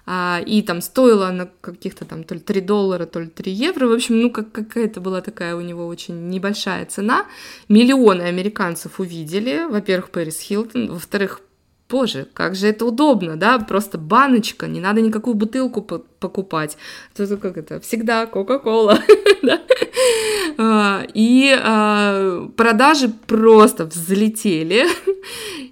А, 0.07 0.40
и 0.45 0.62
там 0.62 0.81
стоило 0.81 1.29
она 1.29 1.49
каких-то 1.61 2.05
там 2.05 2.25
то 2.25 2.35
ли 2.35 2.40
3 2.40 2.61
доллара, 2.62 3.07
то 3.07 3.21
ли 3.21 3.27
3 3.27 3.53
евро. 3.53 3.87
В 3.87 3.93
общем, 3.93 4.21
ну 4.21 4.31
как, 4.31 4.51
какая-то 4.53 5.01
была 5.01 5.21
такая 5.21 5.55
у 5.57 5.61
него 5.61 5.87
очень 5.87 6.29
небольшая 6.29 6.87
цена. 6.87 7.27
Миллионы 7.69 8.23
американцев 8.23 8.99
увидели. 9.01 9.66
Во-первых, 9.69 10.11
Пэрис 10.11 10.40
Хилтон. 10.40 10.93
Во-вторых, 10.93 11.43
боже, 11.90 12.26
как 12.33 12.55
же 12.55 12.68
это 12.68 12.87
удобно, 12.87 13.37
да, 13.37 13.59
просто 13.59 13.98
баночка, 13.98 14.66
не 14.66 14.81
надо 14.81 15.00
никакую 15.00 15.35
бутылку 15.35 15.83
покупать. 15.83 16.76
Это 17.16 17.37
как 17.37 17.57
это, 17.57 17.81
всегда 17.81 18.26
Кока-Кола, 18.26 18.98
а, 20.59 21.07
И 21.14 21.57
а, 21.61 22.48
продажи 22.57 23.11
просто 23.26 23.87
взлетели, 23.87 24.87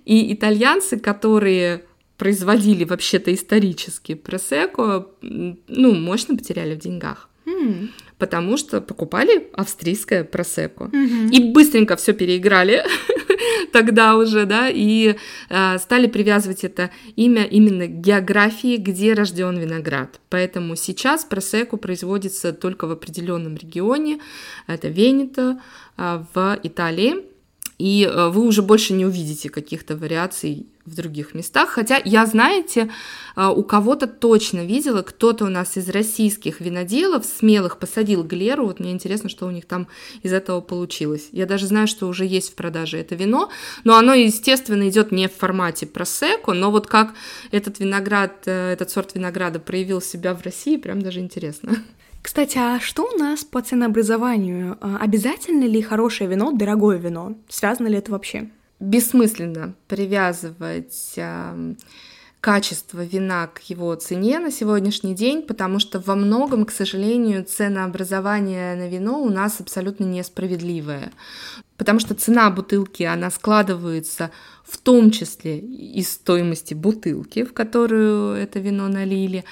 и 0.04 0.32
итальянцы, 0.32 0.98
которые 0.98 1.84
производили 2.16 2.84
вообще-то 2.84 3.32
исторически 3.32 4.14
просеко, 4.14 5.06
ну, 5.20 5.94
мощно 5.94 6.36
потеряли 6.36 6.74
в 6.74 6.78
деньгах. 6.78 7.28
Mm. 7.46 7.88
Потому 8.18 8.56
что 8.56 8.80
покупали 8.80 9.48
австрийское 9.52 10.24
просеко. 10.24 10.84
Mm-hmm. 10.84 11.30
И 11.30 11.52
быстренько 11.52 11.96
все 11.96 12.12
переиграли 12.12 12.84
тогда 13.72 14.16
уже, 14.16 14.46
да, 14.46 14.68
и 14.68 15.16
э, 15.48 15.78
стали 15.78 16.06
привязывать 16.06 16.64
это 16.64 16.90
имя 17.16 17.44
именно 17.44 17.86
к 17.86 18.00
географии, 18.00 18.76
где 18.76 19.14
рожден 19.14 19.58
виноград. 19.58 20.20
Поэтому 20.28 20.76
сейчас 20.76 21.24
просеку 21.24 21.76
производится 21.76 22.52
только 22.52 22.86
в 22.86 22.90
определенном 22.90 23.56
регионе, 23.56 24.20
это 24.66 24.88
Венето 24.88 25.60
э, 25.96 26.24
в 26.34 26.58
Италии 26.62 27.28
и 27.78 28.04
э, 28.04 28.28
вы 28.28 28.42
уже 28.42 28.62
больше 28.62 28.92
не 28.92 29.06
увидите 29.06 29.48
каких-то 29.48 29.96
вариаций 29.96 30.66
в 30.88 30.94
других 30.94 31.34
местах. 31.34 31.70
Хотя 31.70 32.00
я, 32.04 32.26
знаете, 32.26 32.90
э, 33.36 33.46
у 33.46 33.62
кого-то 33.62 34.06
точно 34.06 34.64
видела, 34.64 35.02
кто-то 35.02 35.44
у 35.44 35.48
нас 35.48 35.76
из 35.76 35.88
российских 35.88 36.60
виноделов 36.60 37.24
смелых 37.24 37.78
посадил 37.78 38.24
глеру. 38.24 38.66
Вот 38.66 38.80
мне 38.80 38.90
интересно, 38.90 39.28
что 39.28 39.46
у 39.46 39.50
них 39.50 39.66
там 39.66 39.88
из 40.22 40.32
этого 40.32 40.60
получилось. 40.60 41.28
Я 41.32 41.46
даже 41.46 41.66
знаю, 41.66 41.86
что 41.86 42.08
уже 42.08 42.24
есть 42.24 42.52
в 42.52 42.54
продаже 42.54 42.98
это 42.98 43.14
вино, 43.14 43.50
но 43.84 43.96
оно, 43.96 44.14
естественно, 44.14 44.88
идет 44.88 45.12
не 45.12 45.28
в 45.28 45.34
формате 45.34 45.86
просеко, 45.86 46.52
но 46.52 46.70
вот 46.70 46.86
как 46.86 47.14
этот 47.50 47.78
виноград, 47.78 48.32
э, 48.46 48.72
этот 48.72 48.90
сорт 48.90 49.14
винограда 49.14 49.60
проявил 49.60 50.00
себя 50.00 50.34
в 50.34 50.42
России, 50.42 50.76
прям 50.76 51.02
даже 51.02 51.20
интересно. 51.20 51.76
Кстати, 52.22 52.58
а 52.58 52.80
что 52.80 53.08
у 53.10 53.16
нас 53.16 53.44
по 53.44 53.62
ценообразованию? 53.62 54.76
А, 54.80 54.98
обязательно 54.98 55.64
ли 55.64 55.80
хорошее 55.80 56.28
вино, 56.28 56.52
дорогое 56.52 56.98
вино? 56.98 57.36
Связано 57.48 57.86
ли 57.86 57.96
это 57.96 58.12
вообще? 58.12 58.50
Бессмысленно 58.80 59.74
привязывать 59.88 61.14
э, 61.16 61.74
качество 62.40 63.04
вина 63.04 63.48
к 63.48 63.60
его 63.62 63.94
цене 63.96 64.38
на 64.38 64.52
сегодняшний 64.52 65.14
день, 65.14 65.42
потому 65.42 65.80
что 65.80 65.98
во 65.98 66.14
многом, 66.14 66.64
к 66.64 66.70
сожалению, 66.70 67.44
ценообразование 67.44 68.76
на 68.76 68.88
вино 68.88 69.20
у 69.20 69.30
нас 69.30 69.60
абсолютно 69.60 70.04
несправедливое. 70.04 71.12
Потому 71.76 71.98
что 71.98 72.14
цена 72.14 72.50
бутылки, 72.50 73.02
она 73.02 73.30
складывается 73.30 74.30
в 74.68 74.76
том 74.76 75.10
числе 75.10 75.58
из 75.58 76.12
стоимости 76.12 76.74
бутылки, 76.74 77.44
в 77.44 77.54
которую 77.54 78.34
это 78.34 78.58
вино 78.58 78.88
налили, 78.88 79.44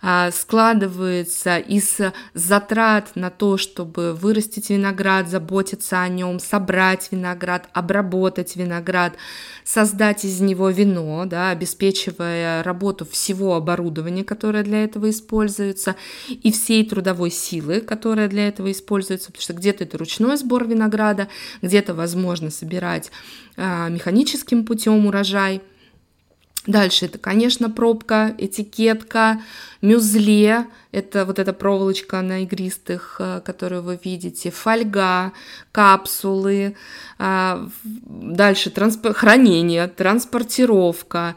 а, 0.00 0.30
складывается 0.30 1.58
из 1.58 1.98
затрат 2.32 3.14
на 3.14 3.28
то, 3.28 3.58
чтобы 3.58 4.14
вырастить 4.14 4.70
виноград, 4.70 5.28
заботиться 5.28 6.00
о 6.00 6.08
нем, 6.08 6.40
собрать 6.40 7.08
виноград, 7.10 7.68
обработать 7.74 8.56
виноград, 8.56 9.14
создать 9.62 10.24
из 10.24 10.40
него 10.40 10.70
вино, 10.70 11.24
да, 11.26 11.50
обеспечивая 11.50 12.62
работу 12.62 13.04
всего 13.04 13.54
оборудования, 13.54 14.24
которое 14.24 14.64
для 14.64 14.84
этого 14.84 15.10
используется, 15.10 15.96
и 16.28 16.50
всей 16.50 16.88
трудовой 16.88 17.30
силы, 17.30 17.82
которая 17.82 18.28
для 18.28 18.48
этого 18.48 18.72
используется, 18.72 19.26
потому 19.26 19.42
что 19.42 19.52
где-то 19.52 19.84
это 19.84 19.98
ручной 19.98 20.38
сбор 20.38 20.66
винограда, 20.66 21.28
где-то 21.60 21.92
возможно 21.92 22.50
собирать 22.50 23.10
механическим 23.56 24.64
путем 24.64 25.06
урожай. 25.06 25.62
Дальше 26.66 27.06
это, 27.06 27.18
конечно, 27.18 27.68
пробка, 27.70 28.34
этикетка, 28.38 29.40
мюзле, 29.80 30.66
это 30.92 31.24
вот 31.24 31.40
эта 31.40 31.52
проволочка 31.52 32.22
на 32.22 32.44
игристых, 32.44 33.16
а, 33.18 33.40
которую 33.40 33.82
вы 33.82 33.98
видите, 34.02 34.52
фольга, 34.52 35.32
капсулы, 35.72 36.76
а, 37.18 37.68
дальше 37.82 38.70
трансп... 38.70 39.04
хранение, 39.12 39.88
транспортировка, 39.88 41.34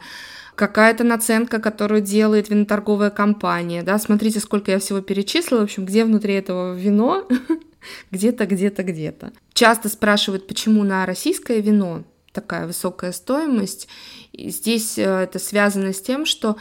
какая-то 0.54 1.02
наценка, 1.02 1.58
которую 1.58 2.02
делает 2.02 2.48
виноторговая 2.48 3.10
компания, 3.10 3.82
да, 3.82 3.98
смотрите, 3.98 4.38
сколько 4.38 4.70
я 4.70 4.78
всего 4.78 5.00
перечислила, 5.00 5.60
в 5.60 5.64
общем, 5.64 5.86
где 5.86 6.04
внутри 6.04 6.34
этого 6.34 6.72
вино, 6.72 7.26
где-то, 8.10 8.46
где-то, 8.46 8.82
где-то. 8.82 9.32
Часто 9.52 9.88
спрашивают, 9.88 10.46
почему 10.46 10.84
на 10.84 11.06
российское 11.06 11.60
вино 11.60 12.04
такая 12.32 12.66
высокая 12.66 13.12
стоимость. 13.12 13.88
И 14.32 14.50
здесь 14.50 14.98
э, 14.98 15.02
это 15.02 15.38
связано 15.38 15.94
с 15.94 16.02
тем, 16.02 16.26
что 16.26 16.56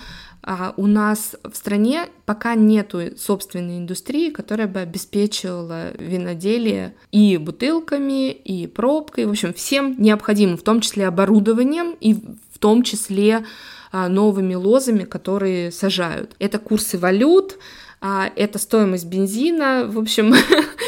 а, 0.47 0.75
у 0.77 0.85
нас 0.85 1.35
в 1.43 1.55
стране 1.55 2.07
пока 2.25 2.53
нету 2.53 3.17
собственной 3.17 3.79
индустрии, 3.79 4.29
которая 4.29 4.67
бы 4.67 4.79
обеспечивала 4.79 5.91
виноделие 5.97 6.93
и 7.11 7.37
бутылками, 7.37 8.31
и 8.31 8.67
пробкой, 8.67 9.25
в 9.25 9.31
общем, 9.31 9.55
всем 9.55 9.99
необходимым, 9.99 10.57
в 10.57 10.61
том 10.61 10.81
числе 10.81 11.07
оборудованием, 11.07 11.95
и 11.99 12.13
в 12.13 12.59
том 12.59 12.83
числе 12.83 13.43
а, 13.91 14.07
новыми 14.07 14.53
лозами, 14.53 15.03
которые 15.03 15.71
сажают. 15.71 16.35
Это 16.37 16.59
курсы 16.59 16.99
валют, 16.99 17.57
а, 17.99 18.29
это 18.35 18.59
стоимость 18.59 19.05
бензина, 19.05 19.87
в 19.89 19.97
общем, 19.97 20.35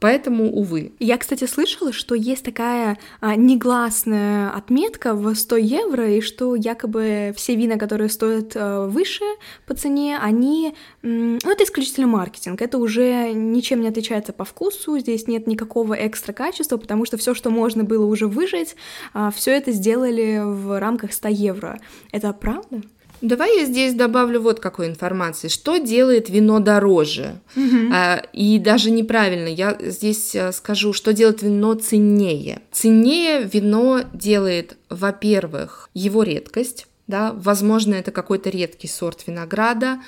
поэтому, 0.00 0.52
увы. 0.52 0.92
Я, 0.98 1.18
кстати, 1.18 1.44
слышала, 1.44 1.92
что 1.92 2.14
есть 2.14 2.44
такая 2.44 2.98
а, 3.20 3.36
негласная 3.36 4.50
отметка 4.50 5.14
в 5.14 5.34
100 5.34 5.56
евро, 5.56 6.10
и 6.10 6.20
что 6.20 6.54
якобы 6.54 7.32
все 7.36 7.54
вина, 7.56 7.76
которые 7.76 8.08
стоят 8.08 8.52
а, 8.54 8.86
выше 8.86 9.24
по 9.66 9.74
цене, 9.74 10.18
они... 10.20 10.74
Ну, 11.02 11.38
это 11.44 11.64
исключительно 11.64 12.06
маркетинг, 12.06 12.62
это 12.62 12.78
уже 12.78 13.32
ничем 13.32 13.80
не 13.80 13.88
отличается 13.88 14.32
по 14.32 14.44
вкусу, 14.44 14.98
здесь 14.98 15.26
нет 15.26 15.46
никакого 15.46 15.94
экстра 15.94 16.32
качества, 16.32 16.76
потому 16.76 17.04
что 17.04 17.16
все, 17.16 17.34
что 17.34 17.50
можно 17.50 17.84
было 17.84 18.06
уже 18.06 18.26
выжить, 18.26 18.76
а, 19.12 19.30
все 19.30 19.52
это 19.52 19.72
сделали 19.72 20.40
в 20.42 20.78
рамках 20.78 21.12
100 21.12 21.28
евро. 21.28 21.80
Это 22.12 22.32
правда? 22.32 22.82
Давай 23.22 23.60
я 23.60 23.64
здесь 23.64 23.94
добавлю 23.94 24.40
вот 24.40 24.58
какой 24.58 24.88
информации. 24.88 25.46
Что 25.48 25.78
делает 25.78 26.28
вино 26.28 26.58
дороже? 26.58 27.36
Угу. 27.56 27.92
А, 27.92 28.22
и 28.32 28.58
даже 28.58 28.90
неправильно, 28.90 29.46
я 29.46 29.78
здесь 29.80 30.34
э, 30.34 30.50
скажу, 30.52 30.92
что 30.92 31.12
делает 31.12 31.40
вино 31.40 31.74
ценнее. 31.74 32.60
Ценнее 32.72 33.44
вино 33.44 34.00
делает, 34.12 34.76
во-первых, 34.90 35.88
его 35.94 36.24
редкость 36.24 36.86
да, 37.08 37.32
возможно, 37.36 37.94
это 37.94 38.10
какой-то 38.10 38.48
редкий 38.48 38.88
сорт 38.88 39.26
винограда, 39.26 40.00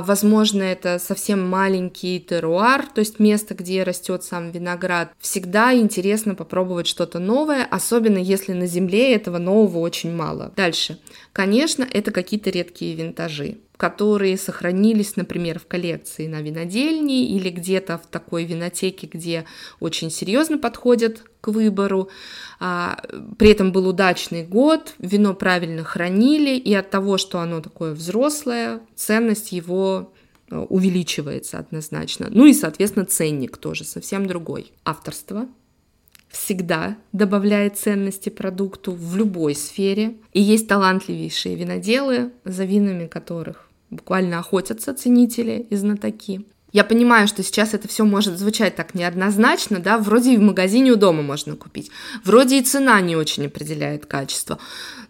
возможно, 0.00 0.62
это 0.62 1.00
совсем 1.00 1.48
маленький 1.48 2.20
теруар, 2.20 2.86
то 2.86 3.00
есть 3.00 3.18
место, 3.18 3.54
где 3.54 3.82
растет 3.82 4.22
сам 4.22 4.52
виноград. 4.52 5.12
Всегда 5.18 5.74
интересно 5.74 6.36
попробовать 6.36 6.86
что-то 6.86 7.18
новое, 7.18 7.64
особенно 7.64 8.18
если 8.18 8.52
на 8.52 8.66
земле 8.66 9.14
этого 9.14 9.38
нового 9.38 9.78
очень 9.78 10.14
мало. 10.14 10.52
Дальше. 10.54 10.98
Конечно, 11.32 11.84
это 11.90 12.12
какие-то 12.12 12.50
редкие 12.50 12.94
винтажи 12.94 13.58
которые 13.82 14.36
сохранились, 14.36 15.16
например, 15.16 15.58
в 15.58 15.66
коллекции 15.66 16.28
на 16.28 16.40
винодельне 16.40 17.26
или 17.26 17.50
где-то 17.50 17.98
в 17.98 18.06
такой 18.06 18.44
винотеке, 18.44 19.08
где 19.08 19.44
очень 19.80 20.08
серьезно 20.08 20.56
подходят 20.56 21.24
к 21.40 21.48
выбору. 21.48 22.08
А, 22.60 23.02
при 23.38 23.50
этом 23.50 23.72
был 23.72 23.88
удачный 23.88 24.44
год, 24.44 24.94
вино 25.00 25.34
правильно 25.34 25.82
хранили, 25.82 26.56
и 26.56 26.72
от 26.74 26.90
того, 26.90 27.18
что 27.18 27.40
оно 27.40 27.60
такое 27.60 27.92
взрослое, 27.92 28.78
ценность 28.94 29.50
его 29.50 30.12
э, 30.48 30.56
увеличивается 30.56 31.58
однозначно. 31.58 32.28
Ну 32.30 32.46
и, 32.46 32.54
соответственно, 32.54 33.04
ценник 33.04 33.56
тоже 33.56 33.82
совсем 33.82 34.26
другой. 34.26 34.70
Авторство 34.84 35.48
всегда 36.30 36.96
добавляет 37.10 37.78
ценности 37.78 38.28
продукту 38.28 38.92
в 38.92 39.16
любой 39.16 39.56
сфере. 39.56 40.14
И 40.32 40.40
есть 40.40 40.68
талантливейшие 40.68 41.56
виноделы, 41.56 42.30
за 42.44 42.64
винами 42.64 43.08
которых 43.08 43.71
буквально 43.92 44.38
охотятся 44.38 44.94
ценители 44.94 45.66
и 45.70 45.76
знатоки. 45.76 46.44
Я 46.72 46.84
понимаю, 46.84 47.28
что 47.28 47.42
сейчас 47.42 47.74
это 47.74 47.86
все 47.86 48.04
может 48.04 48.38
звучать 48.38 48.74
так 48.74 48.94
неоднозначно, 48.94 49.78
да, 49.78 49.98
вроде 49.98 50.32
и 50.32 50.36
в 50.38 50.40
магазине 50.40 50.92
у 50.92 50.96
дома 50.96 51.22
можно 51.22 51.54
купить, 51.54 51.90
вроде 52.24 52.58
и 52.58 52.62
цена 52.62 52.98
не 53.02 53.14
очень 53.14 53.46
определяет 53.46 54.06
качество. 54.06 54.58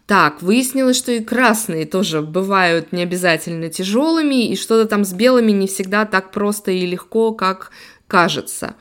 Так, 0.07 0.43
выяснилось, 0.43 0.97
что 0.97 1.13
и 1.13 1.21
красные 1.21 1.87
тоже 1.87 2.21
бывают 2.21 2.91
не 2.93 3.03
обязательно 3.03 3.69
тяжелыми, 3.69 4.49
и 4.49 4.57
что-то 4.57 4.89
там 4.89 5.05
с 5.05 5.13
белыми 5.13 5.53
не 5.53 5.69
всегда 5.69 6.05
так 6.05 6.33
просто 6.33 6.73
и 6.73 6.85
легко, 6.85 7.33
как 7.33 7.71
кажется. 8.09 8.75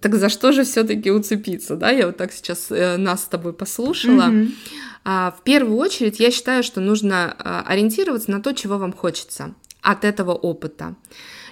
Так 0.00 0.14
за 0.14 0.30
что 0.30 0.52
же 0.52 0.64
все-таки 0.64 1.10
уцепиться, 1.10 1.76
да? 1.76 1.90
Я 1.90 2.06
вот 2.06 2.16
так 2.16 2.32
сейчас 2.32 2.66
э, 2.70 2.96
нас 2.96 3.24
с 3.24 3.26
тобой 3.26 3.52
послушала. 3.52 4.30
Mm-hmm. 4.30 4.52
А, 5.08 5.30
в 5.30 5.44
первую 5.44 5.78
очередь 5.78 6.18
я 6.18 6.32
считаю, 6.32 6.64
что 6.64 6.80
нужно 6.80 7.36
а, 7.38 7.62
ориентироваться 7.64 8.32
на 8.32 8.42
то, 8.42 8.52
чего 8.52 8.76
вам 8.76 8.92
хочется 8.92 9.54
от 9.80 10.04
этого 10.04 10.32
опыта. 10.32 10.96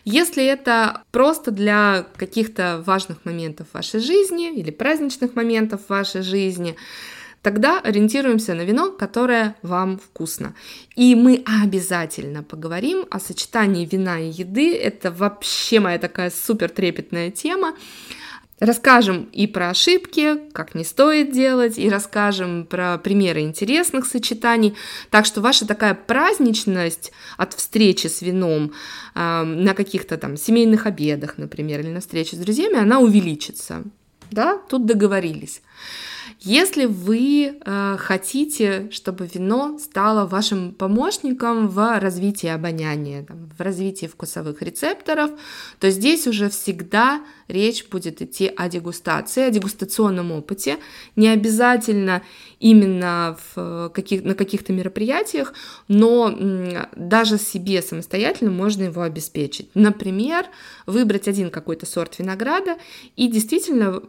Если 0.05 0.45
это 0.45 1.03
просто 1.13 1.53
для 1.53 2.05
каких-то 2.17 2.83
важных 2.85 3.25
моментов 3.25 3.69
вашей 3.73 4.01
жизни 4.01 4.53
или 4.53 4.73
праздничных 4.73 5.37
моментов 5.37 5.83
вашей 5.87 6.23
жизни, 6.23 6.75
тогда 7.43 7.79
ориентируемся 7.79 8.55
на 8.55 8.63
вино, 8.63 8.91
которое 8.91 9.55
вам 9.63 10.01
вкусно. 10.01 10.57
И 10.97 11.15
мы 11.15 11.45
обязательно 11.63 12.43
поговорим 12.43 13.07
о 13.09 13.21
сочетании 13.21 13.87
вина 13.87 14.19
и 14.19 14.31
еды. 14.31 14.77
Это 14.77 15.13
вообще 15.13 15.79
моя 15.79 15.99
такая 16.01 16.33
супер 16.33 16.71
трепетная 16.71 17.31
тема. 17.31 17.77
Расскажем 18.61 19.29
и 19.33 19.49
про 19.49 19.71
ошибки, 19.71 20.39
как 20.53 20.77
не 20.77 20.85
стоит 20.85 21.33
делать, 21.33 21.77
и 21.77 21.89
расскажем 21.89 22.67
про 22.67 22.99
примеры 22.99 23.41
интересных 23.41 24.07
сочетаний. 24.07 24.77
Так 25.11 25.27
что 25.27 25.41
ваша 25.41 25.67
такая 25.67 25.95
праздничность 25.95 27.11
от 27.37 27.55
встречи 27.55 28.07
с 28.07 28.23
вином 28.23 28.73
э, 29.15 29.43
на 29.43 29.75
каких-то 29.75 30.17
там 30.19 30.37
семейных 30.37 30.87
обедах, 30.87 31.37
например, 31.37 31.81
или 31.81 31.91
на 31.91 32.01
встрече 32.01 32.37
с 32.37 32.39
друзьями, 32.39 32.79
она 32.79 33.01
увеличится. 33.01 33.83
Да, 34.31 34.59
тут 34.69 34.87
договорились. 34.87 35.61
Если 36.45 36.85
вы 36.85 37.57
э, 37.59 37.97
хотите, 37.99 38.91
чтобы 38.91 39.27
вино 39.33 39.79
стало 39.79 40.27
вашим 40.27 40.73
помощником 40.73 41.69
в 41.69 41.99
развитии 41.99 42.49
обоняния, 42.49 43.25
там, 43.25 43.49
в 43.57 43.63
развитии 43.63 44.05
вкусовых 44.05 44.61
рецепторов, 44.61 45.31
то 45.81 45.89
здесь 45.89 46.27
уже 46.27 46.51
всегда 46.51 47.23
речь 47.49 47.89
будет 47.89 48.21
идти 48.21 48.53
о 48.55 48.69
дегустации, 48.69 49.45
о 49.45 49.51
дегустационном 49.51 50.33
опыте. 50.33 50.77
Не 51.17 51.29
обязательно 51.29 52.23
именно 52.61 53.39
в 53.55 53.89
каких, 53.95 54.23
на 54.23 54.35
каких-то 54.35 54.75
мероприятиях, 54.75 55.55
но 55.89 56.31
даже 56.95 57.39
себе 57.39 57.81
самостоятельно 57.81 58.51
можно 58.51 58.83
его 58.83 59.01
обеспечить. 59.01 59.71
Например, 59.73 60.45
выбрать 60.85 61.27
один 61.27 61.49
какой-то 61.49 61.87
сорт 61.87 62.19
винограда 62.19 62.77
и 63.17 63.29
действительно 63.29 64.03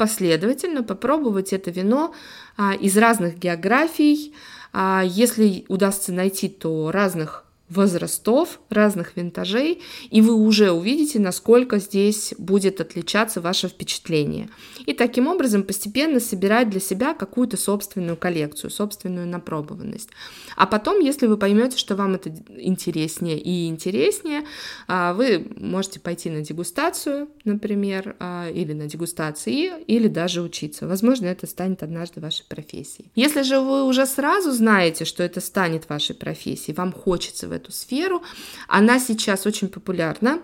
последовательно 0.00 0.82
попробовать 0.82 1.52
это 1.52 1.70
вино 1.70 2.14
а, 2.56 2.72
из 2.72 2.96
разных 2.96 3.36
географий, 3.36 4.34
а, 4.72 5.02
если 5.04 5.66
удастся 5.68 6.10
найти, 6.10 6.48
то 6.48 6.90
разных 6.90 7.44
возрастов, 7.70 8.60
разных 8.68 9.16
винтажей, 9.16 9.80
и 10.10 10.20
вы 10.20 10.34
уже 10.34 10.72
увидите, 10.72 11.20
насколько 11.20 11.78
здесь 11.78 12.34
будет 12.36 12.80
отличаться 12.80 13.40
ваше 13.40 13.68
впечатление. 13.68 14.48
И 14.86 14.92
таким 14.92 15.28
образом 15.28 15.62
постепенно 15.62 16.20
собирать 16.20 16.68
для 16.68 16.80
себя 16.80 17.14
какую-то 17.14 17.56
собственную 17.56 18.16
коллекцию, 18.16 18.70
собственную 18.70 19.26
напробованность. 19.28 20.10
А 20.56 20.66
потом, 20.66 21.00
если 21.00 21.26
вы 21.26 21.36
поймете, 21.36 21.78
что 21.78 21.94
вам 21.94 22.14
это 22.14 22.30
интереснее 22.56 23.38
и 23.38 23.68
интереснее, 23.68 24.44
а, 24.88 25.14
вы 25.14 25.46
можете 25.56 26.00
пойти 26.00 26.28
на 26.28 26.40
дегустацию, 26.40 27.28
например, 27.44 28.16
а, 28.18 28.50
или 28.50 28.72
на 28.72 28.86
дегустации, 28.86 29.70
или 29.86 30.08
даже 30.08 30.42
учиться. 30.42 30.88
Возможно, 30.88 31.26
это 31.26 31.46
станет 31.46 31.82
однажды 31.82 32.20
вашей 32.20 32.44
профессией. 32.46 33.10
Если 33.14 33.42
же 33.42 33.60
вы 33.60 33.84
уже 33.84 34.06
сразу 34.06 34.50
знаете, 34.50 35.04
что 35.04 35.22
это 35.22 35.40
станет 35.40 35.88
вашей 35.88 36.16
профессией, 36.16 36.74
вам 36.74 36.92
хочется 36.92 37.46
в 37.48 37.52
эту 37.60 37.72
сферу. 37.72 38.22
Она 38.68 38.98
сейчас 38.98 39.46
очень 39.46 39.68
популярна. 39.68 40.40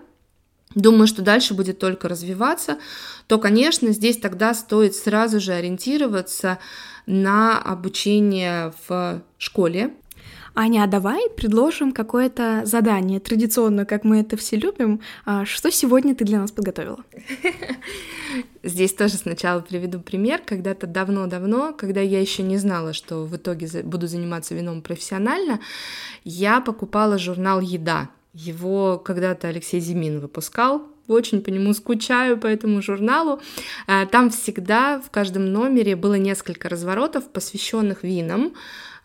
Думаю, 0.74 1.06
что 1.06 1.22
дальше 1.22 1.54
будет 1.54 1.78
только 1.78 2.08
развиваться, 2.08 2.78
то, 3.28 3.38
конечно, 3.38 3.92
здесь 3.92 4.18
тогда 4.18 4.52
стоит 4.52 4.94
сразу 4.94 5.40
же 5.40 5.52
ориентироваться 5.52 6.58
на 7.06 7.58
обучение 7.58 8.74
в 8.86 9.22
школе, 9.38 9.94
Аня, 10.58 10.84
а 10.84 10.86
давай 10.86 11.28
предложим 11.36 11.92
какое-то 11.92 12.62
задание, 12.64 13.20
традиционно, 13.20 13.84
как 13.84 14.04
мы 14.04 14.20
это 14.20 14.38
все 14.38 14.56
любим. 14.56 15.02
А 15.26 15.44
что 15.44 15.70
сегодня 15.70 16.14
ты 16.14 16.24
для 16.24 16.38
нас 16.38 16.50
подготовила? 16.50 17.04
Здесь 18.62 18.94
тоже 18.94 19.16
сначала 19.16 19.60
приведу 19.60 20.00
пример. 20.00 20.40
Когда-то 20.46 20.86
давно-давно, 20.86 21.74
когда 21.74 22.00
я 22.00 22.22
еще 22.22 22.42
не 22.42 22.56
знала, 22.56 22.94
что 22.94 23.26
в 23.26 23.36
итоге 23.36 23.68
буду 23.82 24.06
заниматься 24.06 24.54
вином 24.54 24.80
профессионально, 24.80 25.60
я 26.24 26.62
покупала 26.62 27.18
журнал 27.18 27.60
«Еда». 27.60 28.08
Его 28.32 28.98
когда-то 28.98 29.48
Алексей 29.48 29.80
Зимин 29.80 30.20
выпускал, 30.20 30.88
очень 31.08 31.40
по 31.40 31.50
нему 31.50 31.72
скучаю, 31.74 32.38
по 32.38 32.46
этому 32.46 32.82
журналу. 32.82 33.40
А, 33.86 34.06
там 34.06 34.30
всегда 34.30 35.00
в 35.00 35.10
каждом 35.10 35.52
номере 35.52 35.96
было 35.96 36.14
несколько 36.14 36.68
разворотов, 36.68 37.28
посвященных 37.30 38.02
винам, 38.02 38.54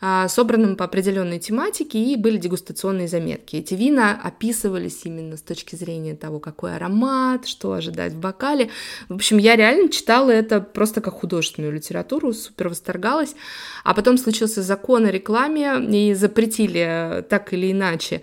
а, 0.04 0.28
собранным 0.28 0.76
по 0.76 0.86
определенной 0.86 1.38
тематике, 1.38 2.00
и 2.00 2.16
были 2.16 2.38
дегустационные 2.38 3.08
заметки. 3.08 3.58
Эти 3.58 3.76
вина 3.76 4.20
описывались 4.24 5.02
именно 5.04 5.38
с 5.38 5.44
точки 5.44 5.76
зрения 5.76 6.16
того, 6.16 6.40
какой 6.40 6.76
аромат, 6.76 7.46
что 7.46 7.74
ожидать 7.74 8.14
в 8.14 8.20
бокале. 8.20 8.72
В 9.10 9.14
общем, 9.14 9.38
я 9.38 9.56
реально 9.56 9.90
читала 9.90 10.32
это 10.32 10.60
просто 10.60 11.02
как 11.02 11.14
художественную 11.14 11.72
литературу, 11.72 12.34
супер 12.34 12.70
восторгалась. 12.70 13.36
А 13.84 13.94
потом 13.94 14.18
случился 14.18 14.64
закон 14.64 15.06
о 15.06 15.12
рекламе, 15.12 15.80
и 15.92 16.16
запретили 16.16 17.24
так 17.30 17.54
или 17.54 17.72
иначе 17.72 18.22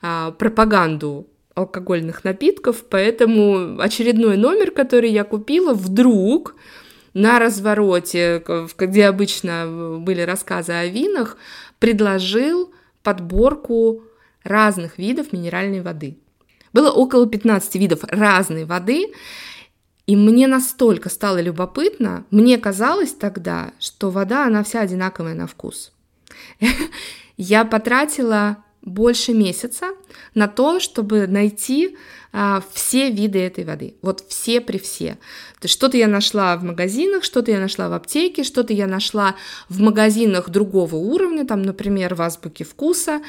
пропаганду 0.00 1.28
алкогольных 1.60 2.24
напитков, 2.24 2.84
поэтому 2.88 3.80
очередной 3.80 4.36
номер, 4.36 4.70
который 4.70 5.10
я 5.10 5.24
купила, 5.24 5.74
вдруг 5.74 6.54
на 7.14 7.38
развороте, 7.38 8.44
где 8.78 9.06
обычно 9.06 9.98
были 10.00 10.20
рассказы 10.22 10.72
о 10.72 10.86
винах, 10.86 11.36
предложил 11.78 12.72
подборку 13.02 14.04
разных 14.44 14.98
видов 14.98 15.32
минеральной 15.32 15.80
воды. 15.80 16.18
Было 16.72 16.90
около 16.90 17.26
15 17.26 17.74
видов 17.76 18.04
разной 18.04 18.64
воды, 18.64 19.12
и 20.06 20.16
мне 20.16 20.46
настолько 20.46 21.08
стало 21.08 21.40
любопытно, 21.40 22.24
мне 22.30 22.58
казалось 22.58 23.12
тогда, 23.12 23.72
что 23.78 24.10
вода, 24.10 24.46
она 24.46 24.62
вся 24.62 24.80
одинаковая 24.80 25.34
на 25.34 25.46
вкус. 25.46 25.92
Я 27.36 27.64
потратила 27.64 28.58
больше 28.82 29.32
месяца 29.32 29.90
на 30.34 30.48
то, 30.48 30.80
чтобы 30.80 31.26
найти 31.26 31.96
а, 32.32 32.62
все 32.72 33.10
виды 33.10 33.40
этой 33.40 33.64
воды. 33.64 33.94
Вот 34.02 34.24
все 34.28 34.60
при 34.60 34.78
все. 34.78 35.14
То 35.60 35.64
есть 35.64 35.74
что-то 35.74 35.96
я 35.96 36.06
нашла 36.06 36.56
в 36.56 36.62
магазинах, 36.62 37.24
что-то 37.24 37.50
я 37.50 37.58
нашла 37.58 37.88
в 37.88 37.92
аптеке, 37.92 38.44
что-то 38.44 38.72
я 38.72 38.86
нашла 38.86 39.34
в 39.68 39.80
магазинах 39.80 40.48
другого 40.48 40.96
уровня, 40.96 41.44
там, 41.44 41.62
например, 41.62 42.14
в 42.14 42.22
азбуке 42.22 42.64
вкуса, 42.64 43.20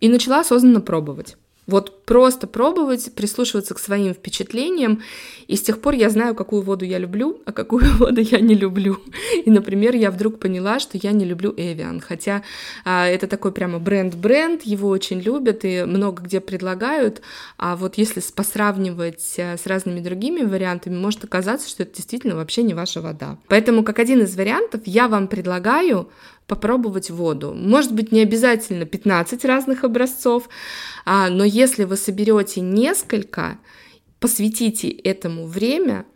и 0.00 0.08
начала 0.08 0.40
осознанно 0.40 0.80
пробовать. 0.80 1.36
Вот 1.66 2.04
просто 2.04 2.46
пробовать, 2.46 3.12
прислушиваться 3.14 3.74
к 3.74 3.80
своим 3.80 4.14
впечатлениям. 4.14 5.02
И 5.48 5.56
с 5.56 5.62
тех 5.62 5.80
пор 5.80 5.94
я 5.94 6.10
знаю, 6.10 6.36
какую 6.36 6.62
воду 6.62 6.84
я 6.84 6.98
люблю, 6.98 7.40
а 7.44 7.52
какую 7.52 7.84
воду 7.96 8.20
я 8.20 8.38
не 8.38 8.54
люблю. 8.54 8.98
И, 9.44 9.50
например, 9.50 9.96
я 9.96 10.10
вдруг 10.10 10.38
поняла, 10.38 10.78
что 10.78 10.96
я 10.96 11.10
не 11.12 11.24
люблю 11.24 11.52
Evian. 11.52 12.00
Хотя 12.00 12.42
а, 12.84 13.06
это 13.06 13.26
такой 13.26 13.50
прямо 13.50 13.80
бренд-бренд, 13.80 14.62
его 14.62 14.88
очень 14.88 15.20
любят 15.20 15.64
и 15.64 15.82
много 15.84 16.22
где 16.22 16.40
предлагают. 16.40 17.20
А 17.58 17.74
вот 17.74 17.98
если 17.98 18.22
посравнивать 18.34 19.34
а, 19.38 19.56
с 19.56 19.66
разными 19.66 20.00
другими 20.00 20.42
вариантами, 20.42 20.96
может 20.96 21.24
оказаться, 21.24 21.68
что 21.68 21.82
это 21.82 21.96
действительно 21.96 22.36
вообще 22.36 22.62
не 22.62 22.74
ваша 22.74 23.00
вода. 23.00 23.38
Поэтому, 23.48 23.82
как 23.82 23.98
один 23.98 24.22
из 24.22 24.36
вариантов, 24.36 24.82
я 24.84 25.08
вам 25.08 25.26
предлагаю 25.26 26.08
попробовать 26.46 27.10
воду. 27.10 27.54
Может 27.54 27.92
быть, 27.92 28.12
не 28.12 28.20
обязательно 28.22 28.84
15 28.84 29.44
разных 29.44 29.84
образцов, 29.84 30.48
а, 31.04 31.28
но 31.28 31.44
если 31.44 31.84
вы 31.84 31.96
соберете 31.96 32.60
несколько, 32.60 33.58
посвятите 34.20 34.88
этому 34.88 35.46
время, 35.46 36.06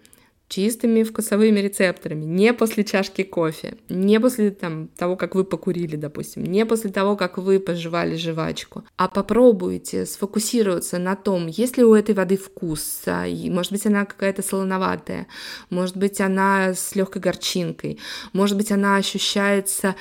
чистыми 0.50 1.04
вкусовыми 1.04 1.60
рецепторами, 1.60 2.24
не 2.24 2.52
после 2.52 2.82
чашки 2.82 3.22
кофе, 3.22 3.76
не 3.88 4.18
после 4.18 4.50
там, 4.50 4.88
того, 4.88 5.16
как 5.16 5.36
вы 5.36 5.44
покурили, 5.44 5.94
допустим, 5.94 6.42
не 6.42 6.66
после 6.66 6.90
того, 6.90 7.16
как 7.16 7.38
вы 7.38 7.60
пожевали 7.60 8.16
жвачку, 8.16 8.84
а 8.96 9.08
попробуйте 9.08 10.04
сфокусироваться 10.04 10.98
на 10.98 11.14
том, 11.14 11.46
есть 11.46 11.78
ли 11.78 11.84
у 11.84 11.94
этой 11.94 12.16
воды 12.16 12.36
вкус, 12.36 13.02
а, 13.06 13.26
может 13.28 13.70
быть, 13.70 13.86
она 13.86 14.04
какая-то 14.04 14.42
солоноватая, 14.42 15.28
может 15.70 15.96
быть, 15.96 16.20
она 16.20 16.74
с 16.74 16.96
легкой 16.96 17.22
горчинкой, 17.22 18.00
может 18.32 18.56
быть, 18.56 18.72
она 18.72 18.96
ощущается 18.96 19.94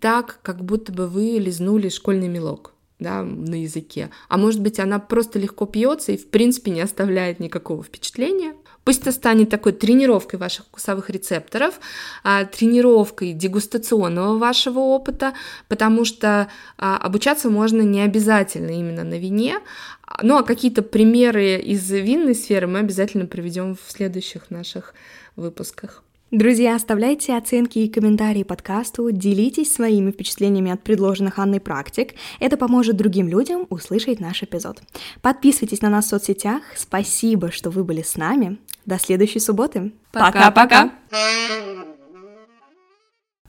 так, 0.00 0.38
как 0.42 0.64
будто 0.64 0.90
бы 0.90 1.06
вы 1.06 1.38
лизнули 1.38 1.90
школьный 1.90 2.28
мелок 2.28 2.72
да, 3.00 3.22
на 3.22 3.62
языке. 3.62 4.10
А 4.28 4.36
может 4.36 4.60
быть, 4.60 4.78
она 4.78 4.98
просто 4.98 5.38
легко 5.38 5.66
пьется 5.66 6.12
и, 6.12 6.16
в 6.16 6.28
принципе, 6.28 6.70
не 6.70 6.82
оставляет 6.82 7.40
никакого 7.40 7.82
впечатления. 7.82 8.54
Пусть 8.84 9.02
это 9.02 9.12
станет 9.12 9.50
такой 9.50 9.72
тренировкой 9.72 10.38
ваших 10.38 10.66
вкусовых 10.66 11.10
рецепторов, 11.10 11.80
а, 12.24 12.44
тренировкой 12.44 13.32
дегустационного 13.32 14.38
вашего 14.38 14.80
опыта, 14.80 15.34
потому 15.68 16.04
что 16.04 16.48
а, 16.78 16.96
обучаться 16.96 17.50
можно 17.50 17.82
не 17.82 18.02
обязательно 18.02 18.70
именно 18.70 19.04
на 19.04 19.18
вине, 19.18 19.58
ну 20.22 20.38
а 20.38 20.42
какие-то 20.42 20.82
примеры 20.82 21.56
из 21.56 21.90
винной 21.90 22.34
сферы 22.34 22.66
мы 22.66 22.80
обязательно 22.80 23.26
проведем 23.26 23.76
в 23.76 23.92
следующих 23.92 24.50
наших 24.50 24.94
выпусках. 25.36 26.02
Друзья, 26.30 26.76
оставляйте 26.76 27.36
оценки 27.36 27.80
и 27.80 27.88
комментарии 27.88 28.44
подкасту, 28.44 29.10
делитесь 29.10 29.74
своими 29.74 30.12
впечатлениями 30.12 30.70
от 30.70 30.80
предложенных 30.80 31.40
Анной 31.40 31.58
практик. 31.58 32.14
Это 32.38 32.56
поможет 32.56 32.96
другим 32.96 33.26
людям 33.26 33.66
услышать 33.68 34.20
наш 34.20 34.44
эпизод. 34.44 34.80
Подписывайтесь 35.22 35.82
на 35.82 35.90
нас 35.90 36.04
в 36.04 36.08
соцсетях. 36.10 36.62
Спасибо, 36.76 37.50
что 37.50 37.70
вы 37.70 37.82
были 37.82 38.02
с 38.02 38.16
нами. 38.16 38.58
До 38.86 38.96
следующей 39.00 39.40
субботы. 39.40 39.90
Пока-пока. 40.12 40.92